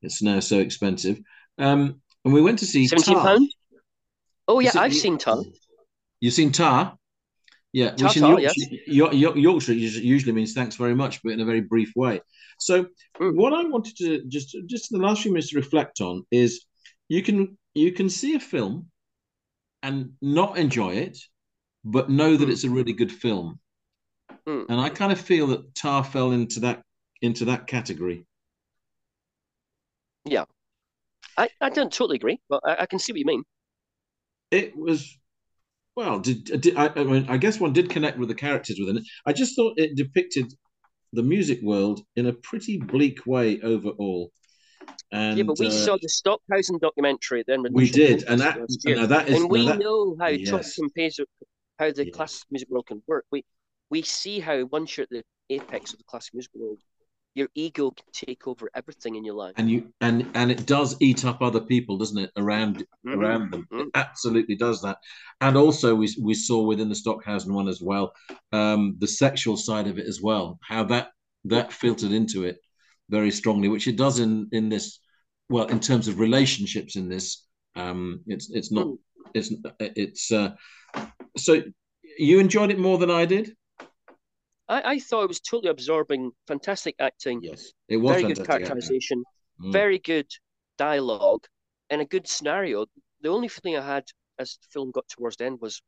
it's 0.04 0.22
now 0.22 0.40
so 0.40 0.58
expensive. 0.58 1.20
Um, 1.58 2.00
and 2.24 2.32
we 2.34 2.42
went 2.42 2.58
to 2.60 2.66
see 2.66 2.88
pounds. 2.88 3.54
Oh 4.46 4.60
yeah, 4.60 4.72
I've 4.76 4.94
seen 4.94 5.18
Tar. 5.18 5.42
You've 6.20 6.34
seen 6.34 6.52
Tar. 6.52 6.96
Yeah, 7.72 7.90
tar, 7.90 8.08
which 8.08 8.16
in 8.18 8.24
Yorkshire, 8.24 8.52
yes. 8.86 9.36
Yorkshire 9.36 9.72
usually 9.72 10.32
means 10.32 10.52
thanks 10.52 10.76
very 10.76 10.94
much, 10.94 11.20
but 11.24 11.32
in 11.32 11.40
a 11.40 11.44
very 11.44 11.60
brief 11.60 11.90
way. 11.96 12.20
So, 12.58 12.86
mm. 13.20 13.34
what 13.34 13.52
I 13.52 13.64
wanted 13.64 13.96
to 13.96 14.22
just 14.28 14.56
just 14.66 14.92
in 14.92 14.98
the 14.98 15.04
last 15.04 15.22
few 15.22 15.32
minutes 15.32 15.50
to 15.50 15.56
reflect 15.56 16.00
on 16.00 16.24
is 16.30 16.64
you 17.08 17.22
can 17.22 17.58
you 17.74 17.90
can 17.90 18.08
see 18.08 18.36
a 18.36 18.40
film 18.40 18.90
and 19.82 20.12
not 20.22 20.56
enjoy 20.56 20.94
it, 20.94 21.18
but 21.84 22.10
know 22.10 22.36
that 22.36 22.48
mm. 22.48 22.52
it's 22.52 22.64
a 22.64 22.70
really 22.70 22.92
good 22.92 23.10
film. 23.10 23.58
Mm. 24.46 24.66
And 24.68 24.80
I 24.80 24.88
kind 24.88 25.10
of 25.10 25.20
feel 25.20 25.48
that 25.48 25.74
Tar 25.74 26.04
fell 26.04 26.30
into 26.30 26.60
that 26.60 26.82
into 27.22 27.46
that 27.46 27.66
category. 27.66 28.24
Yeah, 30.24 30.44
I, 31.36 31.48
I 31.60 31.70
don't 31.70 31.92
totally 31.92 32.16
agree, 32.16 32.40
but 32.48 32.60
I, 32.64 32.82
I 32.82 32.86
can 32.86 32.98
see 32.98 33.12
what 33.12 33.18
you 33.18 33.26
mean. 33.26 33.42
It 34.50 34.76
was 34.76 35.16
well, 35.96 36.18
did, 36.18 36.44
did 36.60 36.76
I, 36.76 36.88
I, 36.88 37.04
mean? 37.04 37.26
I 37.28 37.36
guess 37.36 37.60
one 37.60 37.72
did 37.72 37.88
connect 37.88 38.18
with 38.18 38.28
the 38.28 38.34
characters 38.34 38.78
within 38.80 38.98
it. 38.98 39.04
I 39.26 39.32
just 39.32 39.54
thought 39.54 39.74
it 39.76 39.96
depicted 39.96 40.52
the 41.12 41.22
music 41.22 41.60
world 41.62 42.00
in 42.16 42.26
a 42.26 42.32
pretty 42.32 42.78
bleak 42.78 43.26
way 43.26 43.60
overall. 43.60 44.32
And, 45.12 45.38
yeah, 45.38 45.44
but 45.44 45.58
we 45.58 45.68
uh, 45.68 45.70
saw 45.70 45.96
the 46.00 46.08
Stockhausen 46.08 46.78
documentary 46.78 47.44
then. 47.46 47.64
We 47.70 47.88
did, 47.88 48.24
and 48.24 48.40
that, 48.40 48.56
that 48.56 49.28
is, 49.28 49.40
and 49.40 49.50
we 49.50 49.66
that, 49.66 49.78
know 49.78 50.16
how 50.18 50.26
yes. 50.28 50.74
compares 50.74 51.20
how 51.78 51.92
the 51.92 52.06
yes. 52.06 52.14
classical 52.14 52.48
music 52.50 52.68
world 52.68 52.86
can 52.86 53.02
work. 53.06 53.24
We 53.30 53.44
we 53.90 54.02
see 54.02 54.40
how 54.40 54.64
once 54.64 54.96
you're 54.96 55.04
at 55.04 55.10
the 55.10 55.22
apex 55.50 55.92
of 55.92 55.98
the 55.98 56.04
classical 56.04 56.38
music 56.38 56.50
world, 56.54 56.80
your 57.34 57.48
ego 57.54 57.90
can 57.90 58.06
take 58.12 58.46
over 58.46 58.70
everything 58.74 59.16
in 59.16 59.24
your 59.24 59.34
life. 59.34 59.54
And 59.56 59.70
you 59.70 59.92
and 60.00 60.30
and 60.34 60.50
it 60.50 60.66
does 60.66 60.96
eat 61.00 61.24
up 61.24 61.42
other 61.42 61.60
people, 61.60 61.98
doesn't 61.98 62.18
it? 62.18 62.30
Around 62.36 62.78
mm-hmm. 62.78 63.18
around 63.18 63.50
them, 63.50 63.66
mm-hmm. 63.72 63.80
it 63.80 63.88
absolutely 63.94 64.54
does 64.54 64.80
that. 64.82 64.98
And 65.40 65.56
also, 65.56 65.94
we 65.94 66.14
we 66.20 66.34
saw 66.34 66.62
within 66.62 66.88
the 66.88 66.94
Stockhausen 66.94 67.52
one 67.52 67.68
as 67.68 67.80
well, 67.82 68.12
um, 68.52 68.96
the 68.98 69.08
sexual 69.08 69.56
side 69.56 69.86
of 69.86 69.98
it 69.98 70.06
as 70.06 70.20
well, 70.22 70.58
how 70.62 70.84
that 70.84 71.08
that 71.44 71.72
filtered 71.72 72.12
into 72.12 72.44
it 72.44 72.58
very 73.10 73.30
strongly, 73.30 73.68
which 73.68 73.88
it 73.88 73.96
does 73.96 74.20
in 74.20 74.48
in 74.52 74.68
this. 74.68 75.00
Well, 75.50 75.66
in 75.66 75.80
terms 75.80 76.08
of 76.08 76.20
relationships 76.20 76.96
in 76.96 77.08
this, 77.08 77.46
um, 77.76 78.20
it's 78.26 78.50
it's 78.50 78.72
not 78.72 78.86
mm. 78.86 78.98
it's 79.34 79.52
it's 79.78 80.32
uh, 80.32 80.54
so 81.36 81.62
you 82.16 82.38
enjoyed 82.38 82.70
it 82.70 82.78
more 82.78 82.98
than 82.98 83.10
I 83.10 83.24
did. 83.24 83.54
I, 84.68 84.92
I 84.92 84.98
thought 84.98 85.24
it 85.24 85.28
was 85.28 85.40
totally 85.40 85.70
absorbing, 85.70 86.32
fantastic 86.46 86.94
acting. 86.98 87.40
Yes, 87.42 87.72
it 87.88 87.98
was 87.98 88.12
very 88.12 88.32
good 88.34 88.46
characterization, 88.46 89.22
mm. 89.60 89.72
very 89.72 89.98
good 89.98 90.26
dialogue, 90.78 91.44
and 91.90 92.00
a 92.00 92.04
good 92.04 92.26
scenario. 92.26 92.86
The 93.20 93.28
only 93.28 93.48
thing 93.48 93.76
I 93.76 93.84
had 93.84 94.04
as 94.38 94.58
the 94.60 94.66
film 94.70 94.90
got 94.90 95.08
towards 95.08 95.36
the 95.36 95.46
end 95.46 95.60
was, 95.60 95.82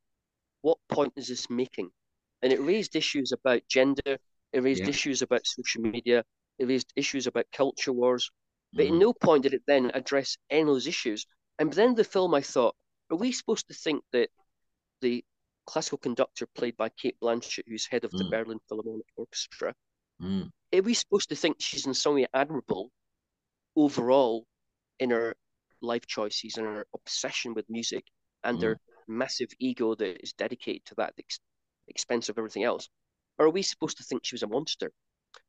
what 0.62 0.78
point 0.88 1.12
is 1.16 1.28
this 1.28 1.48
making? 1.50 1.90
And 2.42 2.52
it 2.52 2.60
raised 2.60 2.96
issues 2.96 3.32
about 3.32 3.62
gender. 3.68 4.18
It 4.52 4.62
raised 4.62 4.82
yeah. 4.82 4.90
issues 4.90 5.22
about 5.22 5.46
social 5.46 5.82
media. 5.82 6.24
It 6.58 6.68
raised 6.68 6.92
issues 6.96 7.26
about 7.26 7.46
culture 7.52 7.92
wars. 7.92 8.30
But 8.72 8.86
mm. 8.86 8.88
in 8.90 8.98
no 8.98 9.12
point 9.12 9.44
did 9.44 9.54
it 9.54 9.62
then 9.66 9.90
address 9.94 10.36
any 10.50 10.62
of 10.62 10.68
those 10.68 10.86
issues. 10.86 11.26
And 11.58 11.72
then 11.72 11.94
the 11.94 12.04
film, 12.04 12.34
I 12.34 12.42
thought, 12.42 12.74
are 13.10 13.16
we 13.16 13.32
supposed 13.32 13.68
to 13.68 13.74
think 13.74 14.02
that 14.12 14.28
the 15.00 15.24
classical 15.66 15.98
conductor 15.98 16.46
played 16.54 16.76
by 16.76 16.88
Cate 16.90 17.16
Blanchett, 17.20 17.64
who's 17.66 17.86
head 17.86 18.04
of 18.04 18.10
the 18.12 18.24
mm. 18.24 18.30
Berlin 18.30 18.60
Philharmonic 18.68 19.06
Orchestra. 19.16 19.74
Mm. 20.22 20.50
Are 20.74 20.82
we 20.82 20.94
supposed 20.94 21.28
to 21.28 21.36
think 21.36 21.56
she's 21.58 21.86
in 21.86 21.94
some 21.94 22.14
way 22.14 22.26
admirable 22.32 22.90
overall 23.74 24.46
in 24.98 25.10
her 25.10 25.34
life 25.82 26.06
choices 26.06 26.56
and 26.56 26.66
her 26.66 26.86
obsession 26.94 27.54
with 27.54 27.68
music 27.68 28.04
and 28.44 28.58
mm. 28.58 28.62
her 28.62 28.78
massive 29.08 29.50
ego 29.58 29.94
that 29.94 30.22
is 30.22 30.32
dedicated 30.32 30.84
to 30.86 30.94
that 30.96 31.10
at 31.10 31.16
the 31.16 31.24
ex- 31.24 31.40
expense 31.88 32.28
of 32.28 32.38
everything 32.38 32.64
else? 32.64 32.88
Or 33.38 33.46
are 33.46 33.50
we 33.50 33.62
supposed 33.62 33.98
to 33.98 34.04
think 34.04 34.24
she 34.24 34.34
was 34.34 34.42
a 34.42 34.48
monster? 34.48 34.92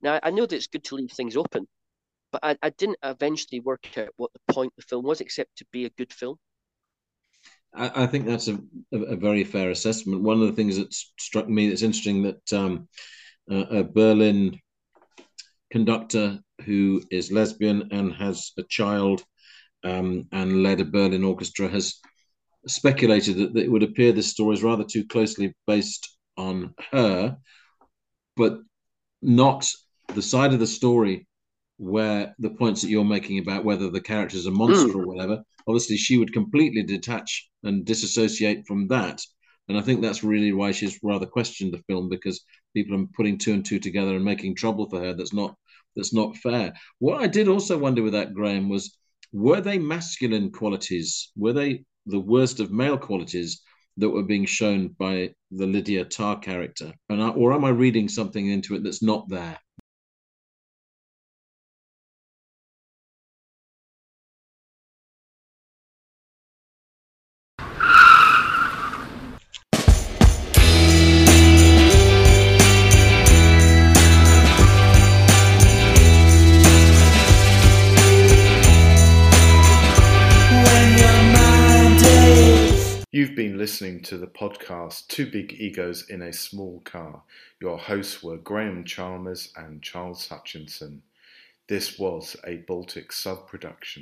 Now, 0.02 0.20
I 0.22 0.32
know 0.32 0.46
that 0.46 0.56
it's 0.56 0.68
good 0.68 0.84
to 0.86 0.96
leave 0.96 1.12
things 1.12 1.38
open, 1.38 1.68
but 2.32 2.44
I, 2.44 2.58
I 2.62 2.70
didn't 2.72 2.98
eventually 3.04 3.62
work 3.62 3.98
out 3.98 4.10
what 4.18 4.32
the 4.34 4.54
point 4.54 4.74
of 4.78 4.84
the 4.84 4.88
film 4.90 5.06
was, 5.06 5.22
except 5.22 5.56
to 5.58 5.66
be 5.72 5.86
a 5.86 5.90
good 5.92 6.12
film. 6.12 6.38
I, 7.76 8.04
I 8.04 8.08
think 8.08 8.26
that's 8.26 8.48
a, 8.48 8.58
a, 8.94 8.98
a, 8.98 9.16
very 9.16 9.44
fair 9.44 9.70
assessment. 9.70 10.24
One 10.24 10.42
of 10.42 10.48
the 10.48 10.54
things 10.54 10.78
that 10.78 10.94
struck 10.94 11.48
me 11.48 11.70
that's 11.70 11.82
interesting 11.82 12.24
that 12.24 12.54
um, 12.54 12.88
a 13.50 13.84
Berlin 13.84 14.60
conductor 15.72 16.40
who 16.66 17.02
is 17.12 17.32
lesbian 17.32 17.90
and 17.92 18.14
has 18.14 18.52
a 18.58 18.64
child 18.64 19.24
um, 19.84 20.28
and 20.32 20.64
led 20.64 20.80
a 20.80 20.86
Berlin 20.86 21.24
orchestra 21.24 21.68
has 21.68 22.00
speculated 22.68 23.38
that, 23.38 23.54
that 23.54 23.64
it 23.64 23.72
would 23.72 23.84
appear 23.84 24.12
this 24.12 24.32
story 24.32 24.56
is 24.56 24.64
rather 24.64 24.84
too 24.84 25.06
closely 25.06 25.56
based 25.66 26.18
on 26.36 26.74
her, 26.92 27.38
but 28.36 28.60
not 29.22 29.70
the 30.14 30.22
side 30.22 30.54
of 30.54 30.60
the 30.60 30.68
story 30.68 31.27
where 31.78 32.36
the 32.40 32.50
points 32.50 32.82
that 32.82 32.90
you're 32.90 33.06
making 33.06 33.40
about 33.40 33.64
whether 33.64 33.90
the 33.90 34.02
character 34.02 34.38
is 34.38 34.48
a 34.48 34.52
monster 34.52 34.94
mm. 34.94 34.96
or 34.96 35.08
whatever, 35.08 35.44
obviously 35.68 35.98
she 35.98 36.18
would 36.18 36.34
completely 36.34 36.84
detach 36.84 37.50
and 37.64 37.86
disassociate 37.86 38.66
from 38.68 38.88
that. 38.88 39.22
And 39.70 39.78
I 39.78 39.82
think 39.82 40.02
that's 40.02 40.24
really 40.24 40.54
why 40.54 40.72
she's 40.72 41.00
rather 41.04 41.26
questioned 41.26 41.74
the 41.74 41.84
film 41.88 42.10
because 42.10 42.44
people 42.74 43.00
are 43.00 43.06
putting 43.16 43.38
two 43.38 43.54
and 43.54 43.66
two 43.66 43.80
together 43.80 44.16
and 44.16 44.24
making 44.24 44.56
trouble 44.56 44.90
for 44.90 45.00
her. 45.00 45.14
That's 45.14 45.34
not 45.34 45.56
that's 45.96 46.14
not 46.14 46.38
fair. 46.38 46.74
What 47.00 47.22
I 47.22 47.28
did 47.28 47.48
also 47.48 47.78
wonder 47.78 48.04
with 48.04 48.14
that, 48.14 48.34
Graham, 48.34 48.70
was 48.70 48.98
were 49.34 49.62
they 49.62 49.78
masculine 49.78 50.52
qualities? 50.52 51.32
Were 51.36 51.54
they 51.54 51.84
the 52.06 52.20
worst 52.20 52.60
of 52.60 52.72
male 52.72 52.98
qualities 52.98 53.62
that 53.98 54.10
were 54.10 54.24
being 54.24 54.46
shown 54.46 54.90
by 55.00 55.32
the 55.52 55.66
Lydia 55.66 56.06
Tar 56.06 56.40
character? 56.40 56.94
And 57.10 57.22
I, 57.22 57.30
or 57.30 57.52
am 57.52 57.66
I 57.66 57.70
reading 57.70 58.08
something 58.08 58.48
into 58.48 58.76
it 58.76 58.84
that's 58.84 59.04
not 59.04 59.28
there? 59.28 59.60
Listening 83.68 84.00
to 84.00 84.18
the 84.18 84.28
podcast 84.28 85.06
Two 85.10 85.30
Big 85.30 85.52
Egos 85.60 86.10
in 86.10 86.22
a 86.22 86.32
Small 86.32 86.80
Car. 86.86 87.22
Your 87.60 87.78
hosts 87.78 88.24
were 88.24 88.38
Graham 88.38 88.86
Chalmers 88.86 89.52
and 89.58 89.84
Charles 89.84 90.26
Hutchinson. 90.30 91.02
This 91.68 92.00
was 92.00 92.38
a 92.46 92.64
Baltic 92.66 93.12
sub 93.12 93.46
production. 93.46 93.96